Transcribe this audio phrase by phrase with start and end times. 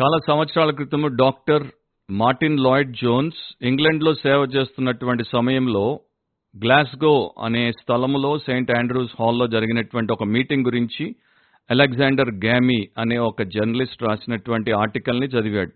[0.00, 1.62] చాలా సంవత్సరాల క్రితం డాక్టర్
[2.10, 6.00] మార్టిన్ లాయిడ్ జోన్స్ ఇంగ్లండ్లో సేవ చేస్తున్నటువంటి సమయంలో
[6.62, 11.14] గ్లాస్గో అనే స్థలంలో సెయింట్ ఆండ్రూస్ హాల్లో జరిగినటువంటి ఒక మీటింగ్ గురించి
[11.70, 15.70] అలెగ్జాండర్ గ్యామీ అనే ఒక జర్నలిస్ట్ రాసినటువంటి ఆర్టికల్ని చదివాడు.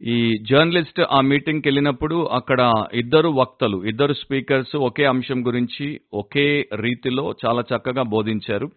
[0.00, 7.34] ఈ జర్నలిస్ట్ ఆ మీటింగ్కి వెళ్ళినప్పుడు అక్కడ ఇద్దరు వక్తలు ఇద్దరు స్పీకర్స్ ఒకే అంశం గురించి ఒకే రీతిలో
[7.46, 8.70] చాలా చక్కగా బోధించారు.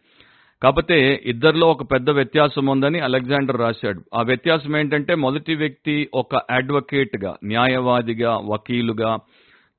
[0.61, 3.99] కాకపోతే ఇద్దరిలో ఒక పెద్ద వ్యత్యాసం ఉందని అలెగ్జాండర్ రాశాడు.
[4.13, 9.11] ఆ వ్యత్యాసం ఏంటంటే మొదటి వ్యక్తి ఒక అడ్వకేట్గా న్యాయవాదిగా వకీలుగా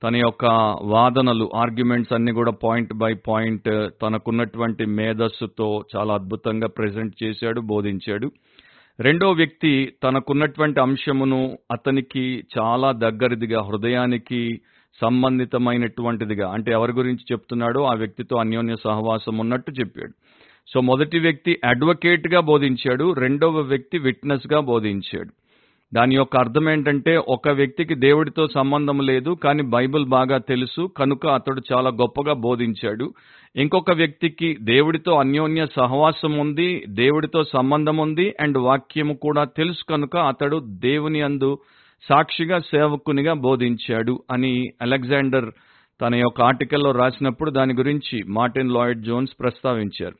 [0.02, 0.44] తన యొక్క
[0.84, 3.70] వాదనలు ఆర్గ్యుమెంట్స్ అన్ని కూడా పాయింట్ బై పాయింట్
[4.02, 8.28] తనకున్నటువంటి మేధస్సుతో చాలా అద్భుతంగా ప్రజెంట్ చేశాడు బోధించాడు.
[8.98, 9.72] రెండో వ్యక్తి
[10.04, 11.40] తనకున్నటువంటి అంశమును
[11.70, 14.42] అతనికి చాలా దగ్గరదిగా హృదయానికి
[15.00, 20.14] సంబంధితమైనటువంటిదిగా అంటే ఎవరి గురించి చెప్తున్నాడో ఆ వ్యక్తితో అన్యోన్య సహవాసం ఉన్నట్టు చెప్పాడు.
[20.68, 25.30] సో మొదటి వ్యక్తి అడ్వకేట్గా బోధించాడు రెండవ వ్యక్తి విట్నెస్గా బోధించాడు.
[25.92, 31.60] దాని యొక్క అర్థం ఏంటంటే ఒక వ్యక్తికి దేవుడితో సంబంధం లేదు కానీ బైబిల్ బాగా తెలుసు కనుక అతడు
[31.72, 33.06] చాలా గొప్పగా బోధించాడు.
[33.56, 40.58] ఇంకొక వ్యక్తికి దేవుడితో అన్యోన్య సహవాసం ఉంది దేవుడితో సంబంధం ఉంది అండ్ వాక్యము కూడా తెలుసు కనుక అతడు
[40.86, 41.50] దేవుని అందు
[42.08, 45.48] సాక్షిగా సేవకునిగా బోధించాడు అని అలెగ్జాండర్
[46.00, 50.16] తన యొక్క ఆర్టికల్లో రాసినప్పుడు దాని గురించి మార్టిన్ లాయిడ్ జోన్స్ ప్రస్తావించారు.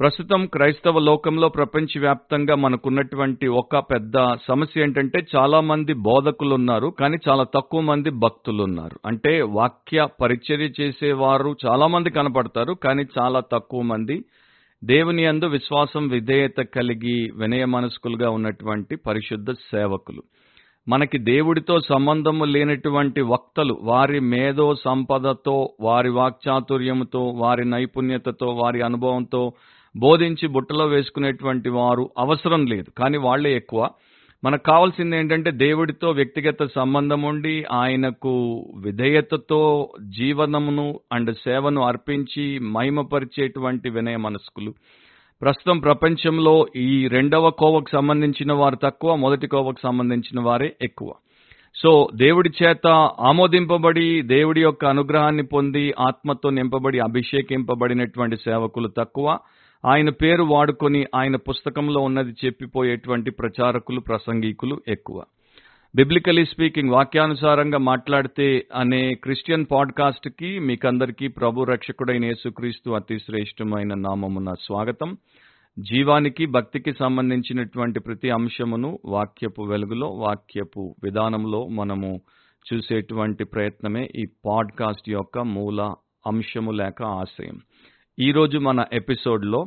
[0.00, 4.16] ప్రస్తుతం క్రైస్తవ లోకంలో ప్రపంచవ్యాప్తంగా మనకున్నటువంటి ఒక పెద్ద
[4.48, 10.70] సమస్య ఏంటంటే చాలా మంది బోధకులు ఉన్నారు కానీ చాలా తక్కువ మంది భక్తులు ఉన్నారు అంటే వాక్య పరిచర్య
[10.80, 14.16] చేసేవారు చాలా మంది కనపడతారు కానీ చాలా తక్కువ మంది
[14.84, 20.22] దేవుని అందు విశ్వాసం విధేయత కలిగి వినయ మనస్కులుగా ఉన్నటువంటి పరిశుద్ధ సేవకులు.
[20.88, 29.52] మనకి దేవుడితో సంబంధము లేనటువంటి వక్తలు వారి మేధో సంపదతో వారి వాక్చాతుర్యముతో వారి నైపుణ్యతతో వారి అనుభవంతో
[29.96, 33.88] బోధించి బుట్టలో వేసుకునేటువంటి వారు అవసరం లేదు కానీ వాళ్ళే ఎక్కువ.
[34.44, 44.16] మనకు కావాల్సింది ఏంటంటే దేవుడితో వ్యక్తిగత సంబంధం ఉండి ఆయనకు విధేయతతో జీవనమును అండ్ సేవను అర్పించి మహిమపరిచేటువంటి వినయ
[44.16, 44.74] మనస్కులు.
[45.42, 51.12] ప్రస్తుతం ప్రపంచంలో ఈ రెండవ కోవకు సంబంధించిన వారు తక్కువ మొదటి కోవకు సంబంధించిన వారే ఎక్కువ.
[51.82, 52.86] సో దేవుడి చేత
[53.20, 59.38] ఆమోదింపబడి దేవుడి యొక్క అనుగ్రహాన్ని పొంది ఆత్మతో నింపబడి అభిషేకింపబడినటువంటి సేవకులు తక్కువ.
[59.86, 65.24] ఆయన పేరు వాడుకొని ఆయన పుస్తకంలో ఉన్నది చెప్పిపోయేటువంటి ప్రచారకులు ప్రసంగికులు ఎక్కువ.
[65.96, 75.16] బిబ్లికలీ స్పీకింగ్ వాక్యానుసారంగా మాట్లాడితే అనే క్రిస్టియన్ పాడ్కాస్ట్కి మీకందరికీ ప్రభు రక్షకుడైన యేసుక్రీస్తు అతి శ్రేష్టమైన నామమున స్వాగతం.
[75.78, 82.20] జీవానికి భక్తికి సంబంధించినటువంటి ప్రతి అంశమును వాక్యపు వెలుగులో వాక్యపు విధానంలో మనము
[82.72, 85.94] చూసేటువంటి ప్రయత్నమే ఈ పాడ్కాస్ట్ యొక్క మూల
[86.26, 87.60] అంశము లేక ఆశయం.
[88.20, 89.66] ఈరోజు మన ఎపిసోడ్లో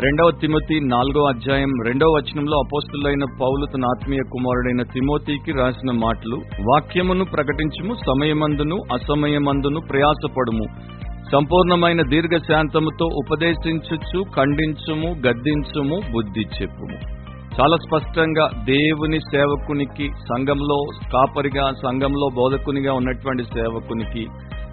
[0.00, 7.24] రెండవ తిమోతి నాలుగో అధ్యాయం రెండవ వచనంలో అపోస్తులైన పౌలు తన ఆత్మీయ కుమారుడైన తిమోతికి రాసిన మాటలు వాక్యమును
[7.24, 10.66] ప్రకటించుము సమయమందును అసమయమందును ప్రయాసపడుము.
[11.32, 17.13] సంపూర్ణమైన దీర్ఘశాంతముతో ఉపదేశించుచు ఖండించుము గద్దించుము బుద్ధి చెప్పుము.
[17.60, 20.78] చాలా స్పష్టంగా దేవుని సేవకునికి సంఘంలో
[21.12, 24.24] కాపరిగా సంఘంలో బోధకునిగా ఉన్నటువంటి సేవకునికి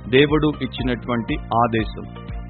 [0.09, 2.05] దేవుడు ఇచ్చినటువంటి ఆదేశం.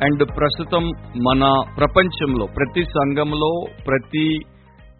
[0.05, 0.83] అండ్ ప్రస్తుతం
[1.27, 3.51] మన ప్రపంచంలో ప్రతి సంఘంలో
[3.87, 4.39] ప్రతి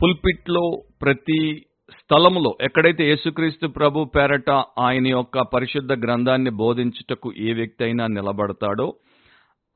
[0.03, 0.65] పుల్పిట్లో
[1.01, 1.61] ప్రతి
[1.99, 8.93] స్థలంలో ఎక్కడైతే యేసుక్రీస్తు ప్రభు పేరట ఆయన యొక్క పరిశుద్ధ గ్రంథాన్ని బోధించుటకు ఏ వ్యక్తి అయినా నిలబడతాడో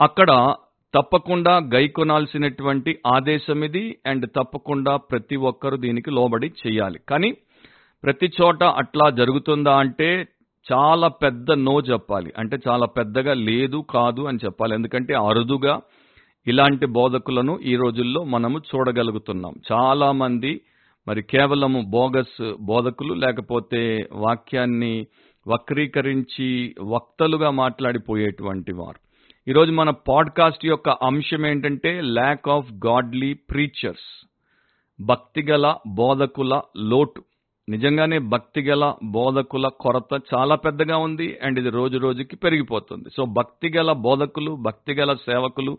[0.02, 0.32] అక్కడ
[0.96, 7.00] తప్పకుండా గైకొనాల్సినటువంటి ఆదేశం ఇది అండ్ తప్పకుండా ప్రతి ఒక్కరు దీనికి లోబడి చేయాలి.
[7.10, 7.38] కానీ
[8.04, 10.28] ప్రతి చోట అట్లా జరుగుతుందా అంటే
[10.74, 12.34] చాలా పెద్ద నో చెప్పాలి.
[12.38, 14.76] అంటే చాలా పెద్దగా లేదు కాదు అని చెప్పాలి.
[14.76, 15.82] ఎందుకంటే అరుదుగా
[16.48, 19.54] ఇలాంటి బోధకులను ఈ రోజుల్లో మనము చూడగలుగుతున్నాం.
[19.72, 20.62] చాలా మంది
[21.08, 25.08] మరి కేవలము బోగస్ బోధకులు లేకపోతే వాక్యాన్ని
[25.48, 29.05] వక్రీకరించి వక్తలుగా మాట్లాడిపోయేటువంటి వారు.
[29.48, 34.26] ఈరోజు మన పాడ్కాస్ట్ యొక్క అంశం ఏంటంటే ల్యాక్ ఆఫ్ గాడ్లీ ప్రీచర్స్
[35.02, 37.24] భక్తిగల బోధకుల లోటు.
[37.70, 43.10] నిజంగానే భక్తిగల బోధకుల కొరత చాలా పెద్దగా ఉంది అండ్ ఇది రోజు రోజుకి పెరిగిపోతుంది.
[43.18, 45.78] సో భక్తిగల బోధకులు భక్తిగల సేవకులు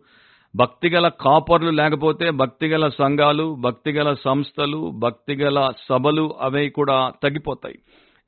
[0.56, 7.78] భక్తిగల కాపర్లు లేకపోతే భక్తిగల సంఘాలు భక్తిగల సంస్థలు భక్తిగల సభలు అవి కూడా తగ్గిపోతాయి.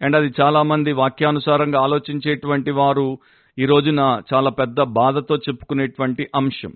[0.02, 3.18] అండ్ అది చాలా మంది వాక్యానుసారంగా ఆలోచించేటువంటి వారు
[3.58, 6.72] ఈ రోజున చాలా పెద్ద బాధతో చెప్పుకునేటువంటి అంశం.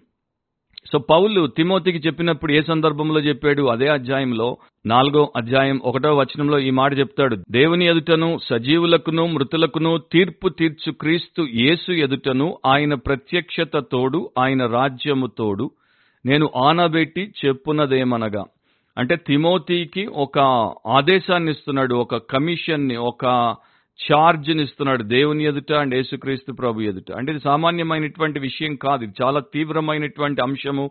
[0.86, 3.62] సో పౌలు తిమోతికి చెప్పినప్పుడు ఏ సందర్భంలో చెప్పాడు?
[3.62, 4.56] అదే అధ్యాయంలో
[4.86, 7.36] నాలుగో అధ్యాయం ఒకటో వచనంలో ఈ మాట చెప్తాడు.
[7.50, 15.70] దేవుని ఎదుటను సజీవులకును మృతులకును తీర్పు తీర్చు క్రీస్తు యేసు ఎదుటను ఆయన ప్రత్యక్షత తోడు ఆయన రాజ్యము తోడు
[16.26, 18.44] నేను ఆనబెట్టి చెప్పునదేమనగా.
[18.98, 20.38] అంటే తిమోతికి ఒక
[20.86, 23.56] ఆదేశాన్ని ఇస్తున్నాడు ఒక కమిషన్ని ఒక
[24.10, 27.12] ఛార్జ్ని ఇస్తున్నాడు దేవుని ఎదుట అండ్ యేసుక్రీస్తు ప్రభు ఎదుట.
[27.12, 29.04] అంటే ఇది సామాన్యమైనటువంటి విషయం కాదు.
[29.04, 30.90] ఇది చాలా తీవ్రమైనటువంటి అంశము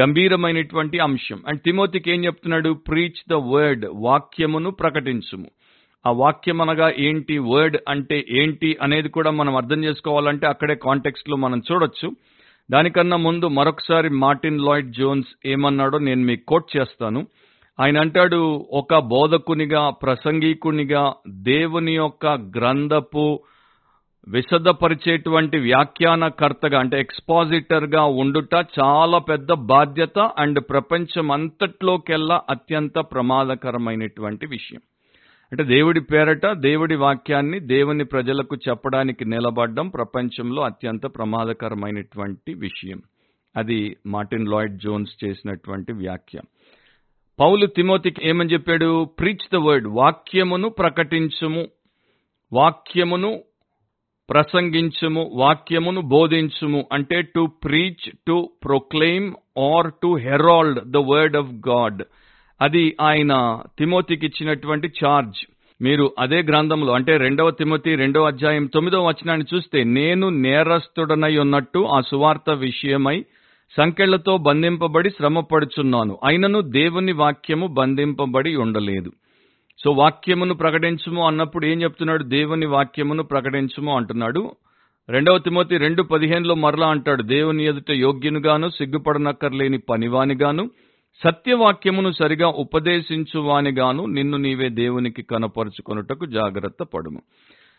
[0.00, 1.42] గంభీరమైనటువంటి అంశం.
[1.46, 2.72] అండ్ తిమోతికి ఏం చెప్తున్నాడు?
[2.72, 5.46] ప్రీచ్ ద వర్డ్ వాక్యమును ప్రకటించుము.
[6.06, 7.38] ఆ వాక్యం అనగా ఏంటి?
[7.38, 12.12] వర్డ్ అంటే ఏంటి అనేది కూడా మనం అర్థం చేసుకోవాలంటే అక్కడే కాంటెక్స్ట్లో మనం చూడొచ్చు.
[12.70, 17.26] దానికన్నా ముందు మరొకసారి మార్టిన్ లాయిడ్ జోన్స్ ఏమన్నాడో నేను మీకు కోట్ చేస్తాను.
[17.80, 23.40] ఆయన అంటాడు ఒక బోధకునిగా ప్రసంగికునిగా దేవుని యొక్క గ్రంథపు
[24.28, 34.80] విశదపరిచేటువంటి వ్యాఖ్యానకర్తగా అంటే ఎక్స్పాజిటర్గా ఉండుట చాలా పెద్ద బాధ్యత అండ్ ప్రపంచం అంతట్లోకెల్లా అత్యంత ప్రమాదకరమైనటువంటి విషయం.
[35.52, 43.02] అంటే దేవుడి పేరట దేవుడి వాక్యాన్ని దేవుని ప్రజలకు చెప్పడానికి నిలబడడం ప్రపంచంలో అత్యంత ప్రమాదకరమైనటువంటి విషయం.
[43.56, 46.38] అది మార్టిన్ లాయిడ్ జోన్స్ చేసినటువంటి వ్యాఖ్య.
[47.40, 49.04] పౌలు తిమోతికి ఏమని చెప్పాడు?
[49.04, 51.68] ప్రీచ్ ద వర్డ్ వాక్యమును ప్రకటించుము.
[52.52, 53.40] వాక్యమును
[54.30, 55.30] ప్రసంగించుము.
[55.34, 56.84] వాక్యమును బోధించుము.
[56.92, 62.02] అంటే to preach to proclaim or to herald the word of God
[62.60, 65.46] అది ఆయన తిమోతికి ఇచ్చినటువంటి ఛార్జ్
[65.82, 72.00] మీరు అదే గ్రంథంలో అంటే రెండవ తిమోతి రెండవ అధ్యాయం తొమ్మిదవ వచనాన్ని చూస్తే నేను నేరస్తుడనై ఉన్నట్టు ఆ
[72.00, 73.24] సువార్త విషయమై
[73.76, 76.18] సంకెళ్ళతో బంధింపబడి శ్రమపడుచున్నాను.
[76.24, 79.12] అయినను దేవుని వాక్యము బంధింపబడి ఉండలేదు.
[79.84, 82.22] సో వాక్యమును ప్రకటించుము అన్నప్పుడు ఏం చెప్తున్నాడు?
[82.22, 84.50] దేవుని వాక్యమును ప్రకటించుము అంటున్నాడు.
[85.08, 90.70] రెండవ తిమోతి రెండు పదిహేనులో మరలా అంటాడు దేవుని ఎదుట యోగ్యునుగాను సిగ్గుపడనక్కర్లేని పనివానిగాను
[91.24, 97.22] సత్యవాక్యమును సరిగా ఉపదేశించువానిగాను నిన్ను నీవే దేవునికి కనపరుచుకొనుటకు జాగ్రత్త పడుము.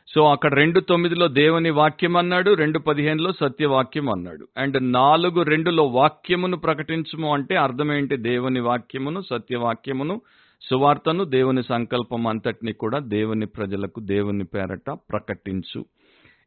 [0.07, 4.47] సో అక్కడ రెండు తొమ్మిదిలో దేవుని వాక్యం అన్నాడు రెండు పదిహేనులో సత్యవాక్యం అన్నాడు.
[4.57, 8.17] అండ్ నాలుగు రెండులో వాక్యమును ప్రకటించము అంటే అర్థం ఏంటి?
[8.17, 10.21] దేవుని వాక్యమును సత్యవాక్యమును
[10.61, 15.85] సువార్తను దేవుని సంకల్పం అంతటిని కూడా దేవుని ప్రజలకు దేవుని పేరట ప్రకటించు.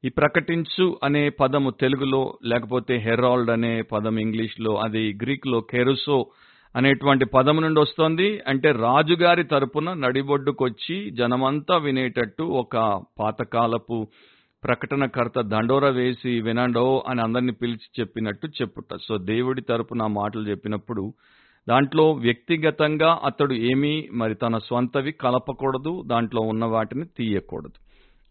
[0.04, 6.26] ఈ ప్రకటించు అనే పదము తెలుగులో లేకపోతే హెరాల్డ్ అనే పదం ఇంగ్లీష్లో అది గ్రీక్లో కెరుసో
[6.76, 8.42] అనేటువంటి పదం నుండి వస్తోంది.
[8.46, 14.06] అంటే రాజుగారి తరపున నడిబొడ్డుకొచ్చి జనమంతా వినేటట్టు ఒక పాతకాలపు
[14.64, 18.84] ప్రకటనకర్త దండోర వేసి వినండో అని అందరిని పిలిచి చెప్పినట్టు చెప్పుట.
[19.08, 21.12] సో దేవుడి తరపున ఆ మాటలు చెప్పినప్పుడు
[21.68, 27.78] దాంట్లో వ్యక్తిగతంగా అతడు ఏమీ మరి తన స్వంతవి కలపకూడదు దాంట్లో ఉన్న వాటిని తీయకూడదు.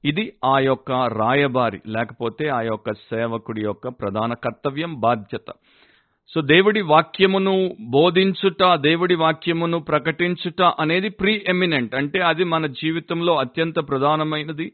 [0.08, 5.52] ఇది ఆ యొక్క రాయబారి లేకపోతే ఆ యొక్క సేవకుడి యొక్క ప్రధాన కర్తవ్యం బాధ్యత.
[6.28, 13.76] సో దేవుడి వాక్యమును బోధించుట దేవుడి వాక్యమును ప్రకటించుట అనేది ప్రీ ఎమినెంట్ అంటే అది మన జీవితంలో అత్యంత
[13.76, 14.72] ప్రధానమైనది.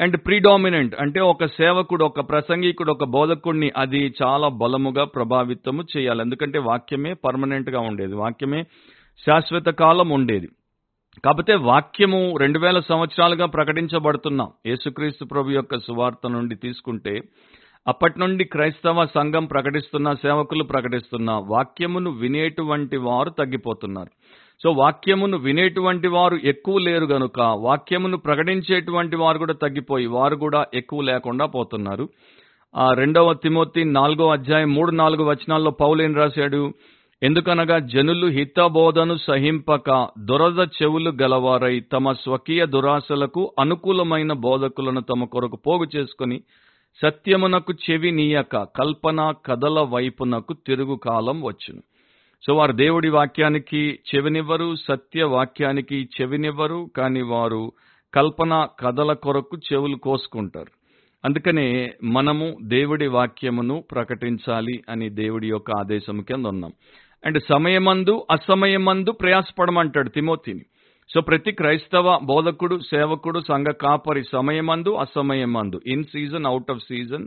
[0.00, 0.94] And predominant.
[1.00, 6.20] అంటే ఒక సేవకుడు ఒక ప్రసంగికుడు ఒక బోధకుడిని అది చాలా బలముగా ప్రభావితము చేయాలి.
[6.20, 8.14] ఎందుకంటే వాక్యమే పర్మనెంట్గా ఉండేది.
[8.14, 8.62] వాక్యమే
[9.26, 10.48] శాశ్వత కాలం ఉండేది.
[11.24, 17.20] కాకపోతే వాక్యము రెండు వేల సంవత్సరాలుగా ప్రకటించబడుతున్నాం యేసుక్రీస్తు ప్రభు యొక్క సువార్త నుండి తీసుకుంటే
[17.88, 24.10] అప్పటి నుండి క్రైస్తవ సంఘం ప్రకటిస్తున్న సేవకులు ప్రకటిస్తున్న వాక్యమును వినేటువంటి వారు తగ్గిపోతున్నారు.
[24.62, 31.00] సో వాక్యమును వినేటువంటి వారు ఎక్కువ లేరు గనుక వాక్యమును ప్రకటించేటువంటి వారు కూడా తగ్గిపోయి వారు కూడా ఎక్కువ
[31.02, 32.08] లేకుండా పోతున్నారు.
[32.76, 36.72] ఆ రెండవ తిమోతి నాలుగో అధ్యాయం మూడు నాలుగు వచనాల్లో పౌలేం రాశాడు?
[37.22, 45.86] ఎందుకనగా జనులు హితబోధను సహింపక దురద చెవులు గలవారై తమ స్వకీయ దురాశలకు అనుకూలమైన బోధకులను తమ కొరకు పోగు
[45.96, 46.42] చేసుకుని
[47.02, 51.82] సత్యమునకు చెవి నీయక కల్పన కథల వైపునకు తిరుగు కాలం వచ్చును.
[52.46, 57.72] సో వారు దేవుడి వాక్యానికి చెవినివ్వరు సత్య వాక్యానికి చెవినివ్వరు కానీ వారు
[58.14, 60.78] కల్పన కథల కొరకు చెవులు కోసుకుంటారు.
[61.24, 66.72] అందుకనే మనము దేవుడి వాక్యమును ప్రకటించాలి అని దేవుడి యొక్క ఆదేశం కింద ఉన్నాం.
[67.26, 70.64] అండ్ సమయమందు అసమయమందు ప్రయాసపడమంటాడు తిమోతిని.
[71.10, 77.26] సో ప్రతి క్రైస్తవ బోధకుడు సేవకుడు సంఘ కాపరి సమయమందు అసమయమందు in season out of season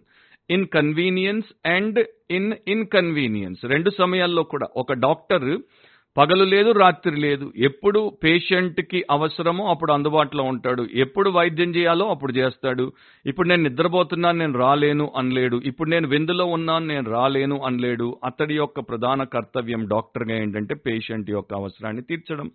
[0.50, 2.00] in convenience and
[2.32, 5.58] in inconvenience రెండు సమయాల్లో కూడా ఒక డాక్టర్
[6.18, 7.54] పగలు లేదు రాత్రి లేదు.
[7.58, 10.84] ఎప్పుడు పేషెంట్కి అవసరమో అప్పుడు అందుబాటులో ఉంటాడు.
[10.94, 12.94] ఎప్పుడు వైద్యం చేయాలో అప్పుడు చేస్తాడు.
[13.26, 15.58] ఇప్పుడు నేను నిద్రపోతున్నాను నేను రాలేను అనలేడు.
[15.66, 18.18] ఇప్పుడు నేను విందులో ఉన్నాను నేను రాలేను అనలేడు.
[18.24, 22.52] అతడి యొక్క ప్రధాన కర్తవ్యం డాక్టర్గా ఏంటంటే పేషెంట్ యొక్క అవసరాన్ని తీర్చడం.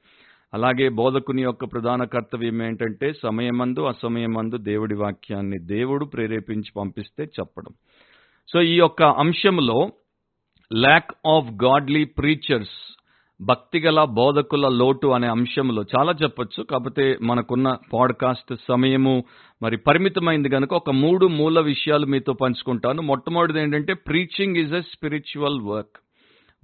[0.54, 7.74] అలాగే బోధకుని యొక్క ప్రధాన కర్తవ్యం ఏంటంటే సమయమందు అసమయమందు దేవుడి వాక్యాన్ని దేవుడు ప్రేరేపించి పంపిస్తే చెప్పడం.
[8.52, 9.90] సో ఈ యొక్క అంశంలో
[10.74, 12.96] ల్యాక్ ఆఫ్ గాడ్లీ ప్రీచర్స్
[13.40, 16.62] భక్తిగల బోధకుల లోటు అనే అంశంలో చాలా చెప్పొచ్చు.
[16.62, 19.24] కాకపోతే మనకున్న పాడ్కాస్ట్ సమయము
[19.62, 23.02] మరి పరిమితమైంది కనుక ఒక మూడు మూల విషయాలు మీతో పంచుకుంటాను.
[23.02, 25.96] మొట్టమొదటిది ఏంటంటే preaching is a spiritual work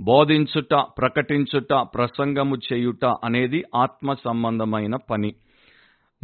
[0.00, 5.34] బోధించుట ప్రకటించుట ప్రసంగము చేయుట అనేది ఆత్మ సంబంధమైన పని.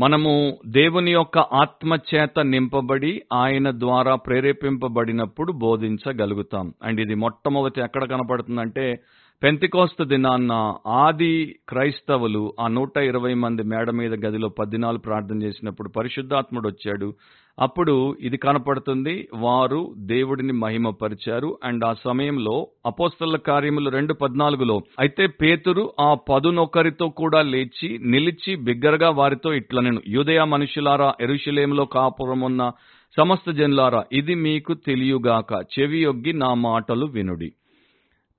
[0.00, 6.72] మనము దేవుని యొక్క ఆత్మ చేత నింపబడి ఆయన ద్వారా ప్రేరేపింపబడినప్పుడు బోధించగలుగుతాం.
[6.82, 9.00] అండ్ ఇది మొట్టమొదటి ఎక్కడ కనపడుతుందంటే
[9.42, 10.52] పెంతికోస్త దినాన్న
[10.86, 17.14] ఆది క్రైస్తవులు ఆ నూట ఇరవై మంది మేడ మీద గదిలో పద్దినాలు ప్రార్థన చేసినప్పుడు పరిశుద్ధాత్ముడు వచ్చాడు.
[17.58, 21.58] అప్పుడు ఇది కనపడుతుంది వారు దేవుడిని మహిమపరిచారు.
[21.64, 29.10] అండ్ ఆ సమయంలో అపోస్తల కార్యములు రెండు పద్నాలుగులో అయితే పేతురు ఆ పదునొకరితో కూడా లేచి నిలిచి బిగ్గరగా
[29.10, 32.70] వారితో ఇట్ల నేను యుదయ మనుషులారా ఎరుషులేములో కాపురమున్న
[33.16, 37.52] సమస్త జనులారా ఇది మీకు తెలియగాక చెవి యొగ్గి నా మాటలు వినుడి.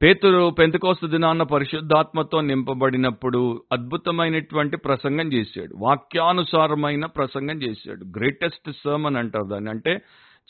[0.03, 5.75] పేతురు పెంతకోస్త దినాన్న పరిశుద్ధాత్మతో నింపబడినప్పుడు అద్భుతమైనటువంటి ప్రసంగం చేశాడు.
[5.77, 8.05] వాక్యానుసారమైన ప్రసంగం చేశాడు.
[8.05, 9.69] గ్రేటెస్ట్ సర్మన్ అంటారు దాన్ని.
[9.69, 10.01] అంటే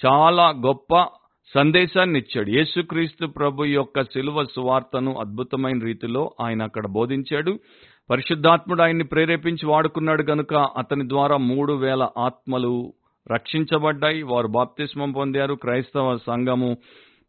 [0.05, 1.07] చాలా గొప్ప
[1.55, 2.49] సందేశాన్ని ఇచ్చాడు.
[2.49, 7.59] యేసుక్రీస్తు ప్రభు యొక్క సిలువ సువార్తను అద్భుతమైన రీతిలో ఆయన అక్కడ బోధించాడు.
[8.09, 12.93] పరిశుద్ధాత్ముడు ఆయన్ని ప్రేరేపించి వాడుకున్నాడు కనుక అతని ద్వారా మూడు వేల ఆత్మలు
[13.31, 14.21] రక్షించబడ్డాయి.
[14.21, 15.53] వారు బాప్తిస్మం పొందారు.
[15.53, 16.77] క్రైస్తవ సంఘము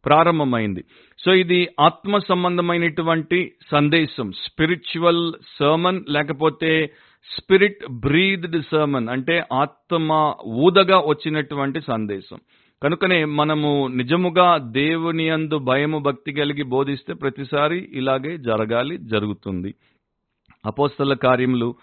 [0.05, 0.83] ప్రారంభమైంది.
[1.25, 4.31] సో ఇది ఆత్మ సంబంధమైనటువంటి సందేశం.
[4.31, 6.93] స్పిరిచువల్ సర్మన్ లేకపోతే
[7.37, 12.39] స్పిరిట్ బ్రీద్డ్ సర్మన్ అంటే ఆత్మ ఊదగా వచ్చినటువంటి సందేశం.
[12.83, 19.75] కనుకనే మనము నిజముగా దేవుని అందు భయము భక్తి కలిగి బోధిస్తే ప్రతిసారి ఇలాగే జరగాలి జరుగుతుంది.
[20.65, 21.75] అపోస్తల కార్యములు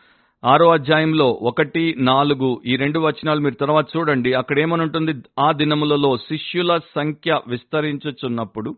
[0.45, 4.35] ఆరో అధ్యాయంలో ఒకటి నాలుగు ఈ రెండు వచనాలు మీరు తర్వాత చూడండి.
[4.35, 8.77] అక్కడ ఏమనుంటుంది ఆ దినములలో శిష్యుల సంఖ్య విస్తరించుచున్నప్పుడు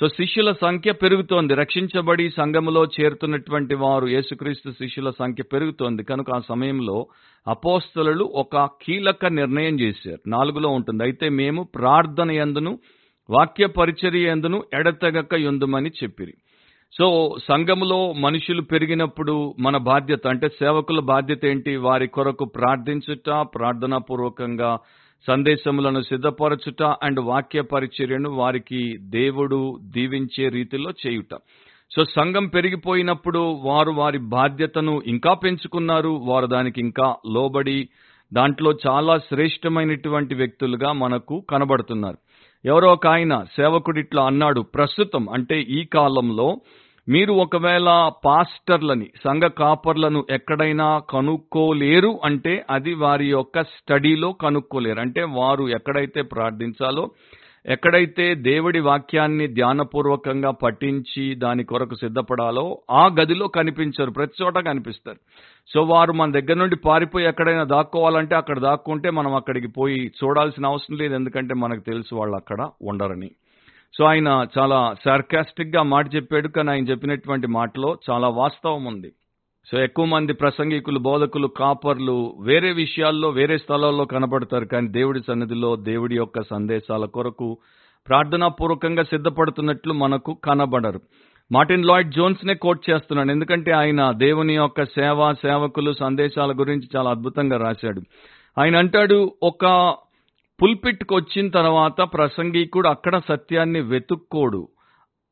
[0.00, 1.54] సో శిష్యుల సంఖ్య పెరుగుతోంది.
[1.54, 6.02] రక్షించబడి సంఘములో చేరుతున్నటువంటి వారు యేసుక్రీస్తు శిష్యుల సంఖ్య పెరుగుతోంది.
[6.02, 7.06] కనుక ఆ సమయంలో
[7.48, 10.20] అపోస్తలు ఒక కీలక నిర్ణయం చేశారు.
[10.26, 12.78] నాలుగులో ఉంటుంది అయితే మేము ప్రార్థన ఎందును
[13.30, 16.34] వాక్య పరిచర్య ఎందును ఎడతెగక ఎందుమని చెప్పిరి.
[16.98, 21.76] సో సంఘములో మనుషులు పెరిగినప్పుడు మన బాధ్యత అంటే సేవకుల బాధ్యత ఏంటి?
[21.76, 24.78] వారి కొరకు ప్రార్థించుట ప్రార్థనాపూర్వకంగా
[25.28, 31.34] సందేశములను సిద్ధపరచుట అండ్ వాక్య పరిచర్యను వారికి దేవుడు దీవించే రీతిలో చేయుట.
[31.90, 36.08] సో సంఘం పెరిగిపోయినప్పుడు వారు వారి బాధ్యతను ఇంకా పెంచుకున్నారు.
[36.08, 37.88] వారు దానికి ఇంకా లోబడి
[38.32, 42.18] దాంట్లో చాలా శ్రేష్టమైనటువంటి వ్యక్తులుగా మనకు కనబడుతున్నారు.
[42.64, 46.56] ఎవరో ఒక ఆయన సేవకుడు ఇట్లా అన్నాడు ప్రస్తుతం అంటే ఈ కాలంలో
[47.08, 55.00] మీరు ఒకవేళ పాస్టర్లని సంఘ కాపర్లను ఎక్కడైనా కనుక్కోలేరు అంటే అది వారి యొక్క స్టడీలో కనుక్కోలేరు.
[55.00, 57.10] అంటే వారు ఎక్కడైతే ప్రార్థించాలో
[57.66, 64.10] ఎక్కడైతే దేవుడి వాక్యాన్ని ధ్యానపూర్వకంగా పఠించి దాని కొరకు సిద్ధపడాలో ఆ గదిలో కనిపించరు.
[64.10, 65.16] ప్రతి చోట కనిపిస్తారు.
[65.74, 70.96] సో వారు మన దగ్గర నుండి పారిపోయి ఎక్కడైనా దాక్కోవాలంటే అక్కడ దాక్కుంటే మనం అక్కడికి పోయి చూడాల్సిన అవసరం
[70.96, 71.14] లేదు.
[71.14, 73.30] ఎందుకంటే మనకు తెలుసు వాళ్ళు అక్కడ ఉండరని.
[73.98, 79.12] సో ఆయన చాలా సార్కాస్టిక్గా మాట చెప్పాడు కానీ ఆయన చెప్పినటువంటి మాటలో చాలా వాస్తవం ఉంది.
[79.70, 86.16] సో ఎక్కువ మంది ప్రసంగికులు బోధకులు కాపర్లు వేరే విషయాల్లో వేరే స్థలాల్లో కనబడతారు కానీ దేవుడి సన్నిధిలో దేవుడి
[86.16, 87.58] యొక్క సందేశాల కొరకు
[88.08, 91.00] ప్రార్థనాపూర్వకంగా సిద్ధపడుతున్నట్లు మనకు కనబడరు.
[91.52, 97.10] మార్టిన్ లాయిడ్ జోన్స్ నే కోట్ చేస్తున్నాను ఎందుకంటే ఆయన దేవుని యొక్క సేవ సేవకులు సందేశాల గురించి చాలా
[97.10, 98.00] అద్భుతంగా రాశాడు.
[98.60, 99.94] ఆయన అంటాడు ఒక
[100.62, 104.68] పుల్పిట్కి వచ్చిన తర్వాత ప్రసంగికుడు అక్కడ సత్యాన్ని వెతుక్కోడు.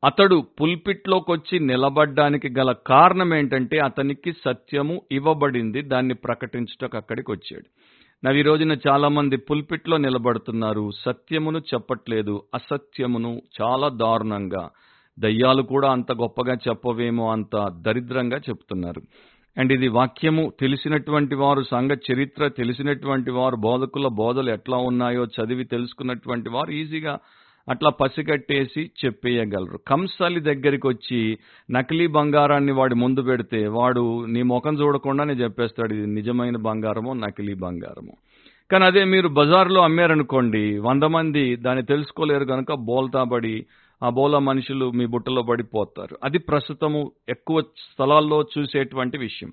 [0.03, 7.67] అతడు పుల్పిట్లోకి వచ్చి నిలబడ్డానికి గల కారణం ఏంటంటే అతనికి సత్యము ఇవ్వబడింది దాన్ని ప్రకటించటకు అక్కడికి వచ్చాడు
[8.23, 14.63] నా ఈ రోజున చాలా మంది పుల్పిట్లో నిలబడుతున్నారు సత్యమును చెప్పట్లేదు అసత్యమును చాలా దారుణంగా
[15.19, 19.01] దయ్యాలు కూడా అంత గొప్పగా చెప్పవేమో అంత దరిద్రంగా చెప్తున్నారు.
[19.57, 26.49] అండ్ ఇది వాక్యము తెలిసినటువంటి వారు సంఘ చరిత్ర తెలిసినటువంటి వారు బోధకుల బోధలు ఎట్లా ఉన్నాయో చదివి తెలుసుకున్నటువంటి
[26.49, 27.19] వారు ఈజీగా
[27.69, 29.79] అట్లా పసిగట్టేసి చెప్పేయగలరు.
[29.87, 31.37] కంసాలి దగ్గరికి వచ్చి
[31.71, 38.13] నకిలీ బంగారాన్ని వాడి ముందు పెడితే వాడు నీ ముఖం చూడకుండానే చెప్పేస్తాడు ఇది నిజమైన బంగారమో నకిలీ బంగారమో.
[38.71, 43.65] కానీ అదే మీరు బజార్లో అమ్మారనుకోండి వంద మంది దాన్ని తెలుసుకోలేరు కనుక బోల్తాబడి
[44.03, 46.17] ఆ బోల మనుషులు మీ బుట్టలో పడిపోతారు.
[46.23, 49.51] అది ప్రస్తుతము ఎక్కువ స్థలాల్లో చూసేటువంటి విషయం.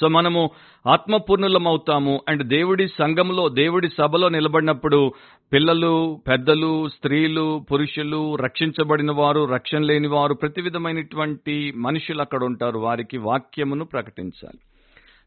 [0.00, 0.50] సో మనము
[0.88, 5.12] ఆత్మపూర్ణులం అవుతాము అండ్ దేవుడి సంఘంలో దేవుడి సభలో నిలబడినప్పుడు
[5.52, 12.78] పిల్లలు పెద్దలు స్త్రీలు పురుషులు రక్షించబడిన వారు రక్షణ లేని వారు ప్రతి విధమైనటువంటి మనుషులు అక్కడ ఉంటారు.
[12.78, 14.58] వారికి వాక్యమును ప్రకటించాలి.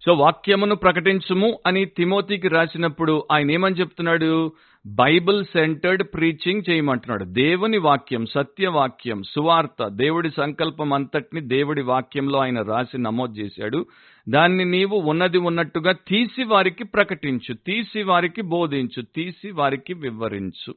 [0.06, 4.52] సో వాక్యమును ప్రకటించుము అని తిమోతికి రాసినప్పుడు ఆయన ఏమని చెప్తున్నాడు?
[4.96, 7.24] బైబిల్ సెంటర్డ్ ప్రీచింగ్ చేయమంటున్నాడు.
[7.24, 13.86] దేవుని వాక్యం సత్యవాక్యం సువార్త దేవుడి సంకల్పం అంతటిని దేవుడి వాక్యంలో ఆయన రాసి నమోదు చేశాడు.
[14.30, 20.76] దాన్ని నీవు ఉన్నది ఉన్నట్టుగా తీసి వారికి ప్రకటించు తీసి వారికి బోధించు తీసి వారికి వివరించు.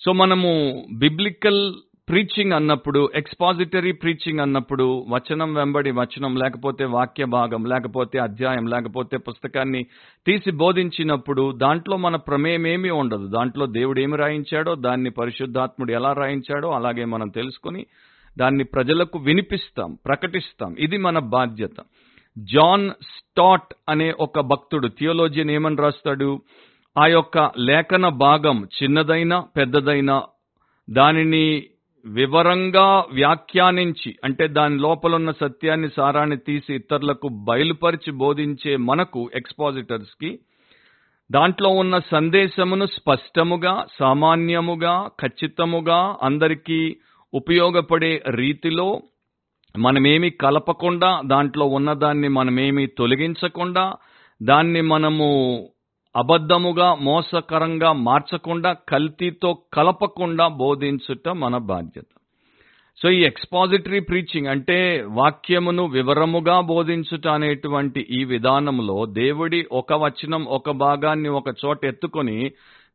[0.00, 1.74] సో మనము బిబ్లికల్
[2.08, 9.86] ప్రీచింగ్ అన్నప్పుడు ఎక్స్పాజిటరీ ప్రీచింగ్ అన్నప్పుడు వచనం వెంబడి వచనం లేకపోతే వాక్య భాగం లేకపోతే అధ్యాయం లేకపోతే పుస్తకాన్ని
[10.26, 13.26] తీసి బోధించినప్పుడు దాంట్లో మన ప్రమేయం ఏమీ ఉండదు.
[13.26, 17.86] దాంట్లో దేవుడు ఏమి రాయించాడో దాన్ని పరిశుద్ధాత్ముడు ఎలా రాయించాడో అలాగే మనం తెలుసుకుని
[18.38, 20.76] దాన్ని ప్రజలకు వినిపిస్తాం ప్రకటిస్తాం.
[20.78, 21.84] ఇది మన బాధ్యత.
[22.38, 26.40] జాన్ స్టాట్ అనే ఒక భక్తుడు థియోలోజియన్ ఏమని రాస్తాడు?
[26.98, 30.22] ఆ యొక్క లేఖన భాగం చిన్నదైనా పెద్దదైనా
[30.90, 31.62] దానిని
[32.08, 40.30] వివరంగా వ్యాఖ్యానించి అంటే దాని లోపల ఉన్న సత్యాన్ని సారాన్ని తీసి ఇతరులకు బయలుపరిచి బోధించే మనకు ఎక్స్పాజిటర్స్కి
[41.30, 46.80] దాంట్లో ఉన్న సందేశమును స్పష్టముగా సామాన్యముగా ఖచ్చితముగా అందరికీ
[47.32, 48.88] ఉపయోగపడే రీతిలో
[49.74, 53.84] మనమేమి కలపకుండా దాంట్లో ఉన్నదాన్ని మనమేమి తొలగించకుండా
[54.40, 55.28] దాన్ని మనము
[56.18, 62.04] అబద్ధముగా మోసకరంగా మార్చకుండా కల్తీతో కలపకుండా బోధించుట మన బాధ్యత.
[62.98, 70.70] సో ఈ ఎక్స్పాజిటరీ ప్రీచింగ్ అంటే వాక్యమును వివరముగా బోధించుట అనేటువంటి ఈ విధానంలో దేవుడి ఒక వచనం ఒక
[70.70, 72.50] భాగాన్ని ఒక చోట ఎత్తుకొని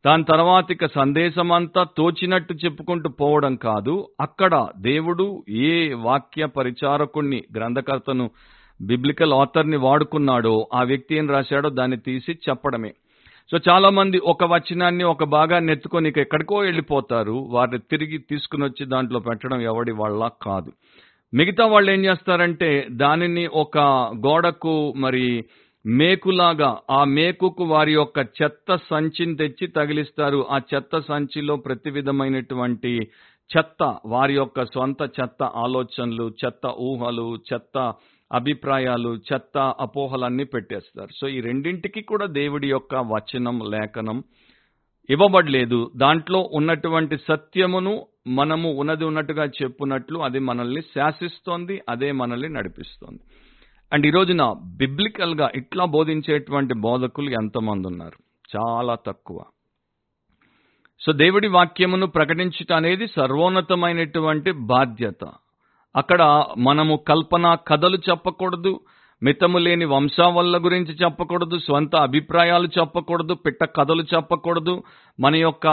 [0.05, 4.07] దాని తర్వాత ఇక సందేశమంతా తోచినట్టు చెప్పుకుంటూ పోవడం కాదు.
[4.21, 8.29] అక్కడ దేవుడు ఏ వాక్య పరిచారకుణ్ణి గ్రంథకర్తను
[8.81, 12.93] బిబ్లికల్ ఆథర్ని వాడుకున్నాడో ఆ వ్యక్తి ఏం రాశాడో దాన్ని తీసి చెప్పడమే.
[13.53, 17.31] సో చాలా మంది ఒక వచనాన్ని ఒక భాగాన్ని ఎత్తుకొని ఇక ఎక్కడికో వెళ్ళిపోతారు.
[17.31, 20.71] వారిని తిరిగి తీసుకుని వచ్చి దాంట్లో పెట్టడం ఎవడి వాళ్ళ కాదు.
[21.33, 23.77] మిగతా వాళ్ళు ఏం చేస్తారంటే దానిని ఒక
[24.27, 25.43] గోడకు మరి
[25.85, 30.47] మేకులాగా ఆ మేకుకు వారి యొక్క చెత్త సంచిని తెచ్చి తగిలిస్తారు.
[30.51, 32.97] ఆ చెత్త సంచిలో ప్రతి విధమైనటువంటి
[33.57, 37.93] చెత్త వారి యొక్క సొంత చెత్త ఆలోచనలు చెత్త ఊహలు చెత్త
[38.33, 41.09] అభిప్రాయాలు చెత్త అపోహలన్నీ పెట్టేస్తారు.
[41.21, 44.23] సో ఈ రెండింటికి కూడా దేవుడి యొక్క వచనం లేఖనం
[45.09, 45.91] ఇవ్వబడలేదు.
[45.95, 53.19] దాంట్లో ఉన్నటువంటి సత్యమును మనము ఉన్నది ఉన్నట్టుగా చెప్పునట్లు అది మనల్ని శాసిస్తోంది అదే మనల్ని నడిపిస్తోంది.
[53.93, 58.23] అండ్ ఈ రోజున బిబ్లికల్గా ఇట్లా బోధించేటువంటి బోధకులు ఎంతమంది ఉన్నారు?
[58.57, 59.43] చాలా తక్కువ.
[61.05, 65.31] సో దేవుడి వాక్యమును ప్రకటించటం అనేది సర్వోన్నతమైనటువంటి బాధ్యత.
[65.95, 68.79] అక్కడ మనము కల్పన కథలు చెప్పకూడదు
[69.23, 74.83] మితము లేని వంశావళ్ళ గురించి చెప్పకూడదు స్వంత అభిప్రాయాలు చెప్పకూడదు పిట్ట కథలు చెప్పకూడదు.
[75.19, 75.67] మన యొక్క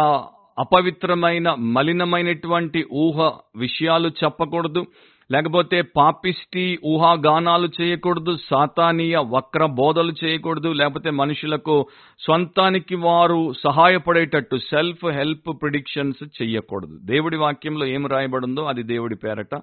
[0.58, 4.86] అపవిత్రమైన మలినమైనటువంటి ఊహ విషయాలు చెప్పకూడదు.
[5.32, 10.68] లేకపోతే పాపిష్టి ఊహాగానాలు చేయకూడదు సాతానీయ వక్ర బోధలు చేయకూడదు.
[10.68, 11.86] లేకపోతే మనుషులకు
[12.20, 16.98] స్వంతానికి వారు సహాయపడేటట్టు సెల్ఫ్ హెల్ప్ ప్రిడిక్షన్స్ చేయకూడదు.
[17.02, 19.54] దేవుడి వాక్యంలో ఏం రాయబడిందో అది దేవుడి పేరట.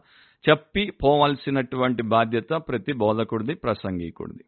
[0.50, 4.44] చెప్పి పోవాల్సినటువంటి బాధ్యత ప్రతి బోధకుడిది ప్రసంగికుడిది.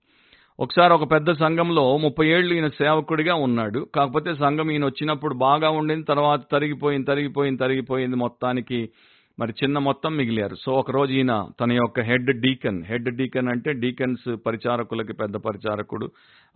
[0.59, 3.87] ఒకసారి ఒక పెద్ద సంఘంలో ముప్పై ఏళ్ళు ఈయన సేవకుడిగా ఉన్నాడు.
[3.95, 8.89] కాకపోతే సంఘం ఈయన వచ్చినప్పుడు బాగా ఉండింది తర్వాత తరిగిపోయింది తరిగిపోయింది తరిగిపోయింది మొత్తానికి
[9.39, 10.55] మరి చిన్న మొత్తం మిగిలారు.
[10.55, 16.09] సో ఒక రోజు ఈయన తన యొక్క హెడ్ డీకన్ హెడ్ డీకన్ అంటే డీకన్స్ పరిచారకులకి పెద్ద పరిచారకుడు.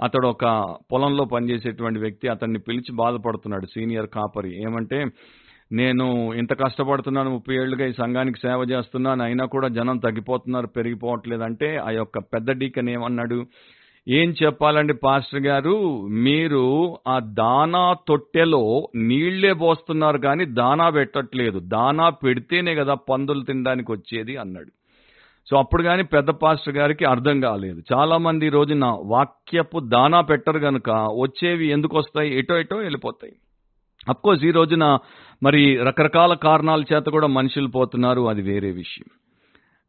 [0.03, 3.65] అతడు ఒక పొలంలో పనిచేసేటువంటి వ్యక్తి అతన్ని పిలిచి బాధపడుతున్నాడు.
[3.65, 4.63] సీనియర్ కాపరి.
[4.63, 5.05] ఏమంటే
[5.73, 11.89] నేను ఇంత కష్టపడుతున్నాను ముప్పై ఏళ్ళుగా ఈ సంఘానికి సేవ చేస్తున్నాను అయినా కూడా జనం తగ్గిపోతున్నారు పెరిగిపోవట్లేదంటే ఆ
[11.89, 13.45] యొక్క పెద్ద డీకన్ ఏమన్నాడు?
[14.07, 16.01] ఏం చెప్పాలండి పాస్టర్ గారు?
[16.07, 21.59] మీరు ఆ దానా తొట్టెలో నీళ్ళే పోస్తున్నారు కానీ దానా పెట్టట్లేదు.
[21.59, 24.71] దానా పెడితేనే కదా పందులు తినడానికి వచ్చేది అన్నాడు.
[25.49, 27.81] సో అప్పుడు కానీ పెద్ద పాస్టర్ గారికి అర్థం కాలేదు.
[27.93, 33.33] చాలా మంది ఈ రోజున వాక్యపు దానా పెట్టరు కనుక వచ్చేవి ఎందుకు వస్తాయి ఎటో ఎటో వెళ్ళిపోతాయి.
[34.09, 34.97] అఫ్కోర్స్ ఈ రోజున
[35.43, 39.05] మరి రకరకాల కారణాల చేత కూడా మనుషులు పోతున్నారు అది వేరే విషయం.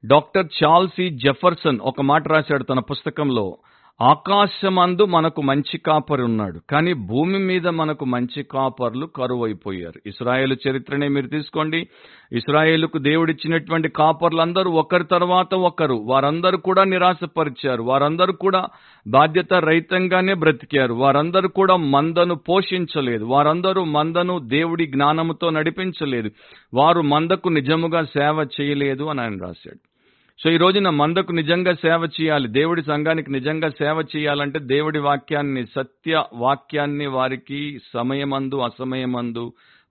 [0.06, 3.58] డాక్టర్ చార్ల్సీ జెఫర్సన్ ఒక మాట రాశాడు తన పుస్తకంలో
[4.00, 10.08] ఆకాశమందు మనకు మంచి కాపరున్నాడు కానీ భూమి మీద మనకు మంచి కాపర్లు కరువైపోయారు.
[10.08, 11.86] ఇస్రాయేల్ చరిత్రనే మీరు తీసుకోండి.
[12.32, 18.66] ఇస్రాయేల్కు దేవుడిచ్చినటువంటి కాపర్లందరూ ఒకరి తర్వాత ఒకరు వారందరూ కూడా నిరాశపరిచారు వారందరూ కూడా
[19.06, 26.30] బాధ్యత రహితంగానే బ్రతికారు వారందరూ కూడా మందను పోషించలేదు వారందరూ మందను దేవుడి జ్ఞానముతో నడిపించలేదు
[26.74, 29.93] వారు మందకు నిజముగా సేవ చేయలేదు అని ఆయన రాశాడు.
[30.40, 32.48] సో ఈ రోజున మందకు నిజంగా సేవ చేయాలి.
[32.48, 37.60] దేవుడి సంఘానికి నిజంగా సేవ చేయాలంటే దేవుడి వాక్యాన్ని సత్య వాక్యాన్ని వారికి
[37.92, 39.44] సమయమందు అసమయమందు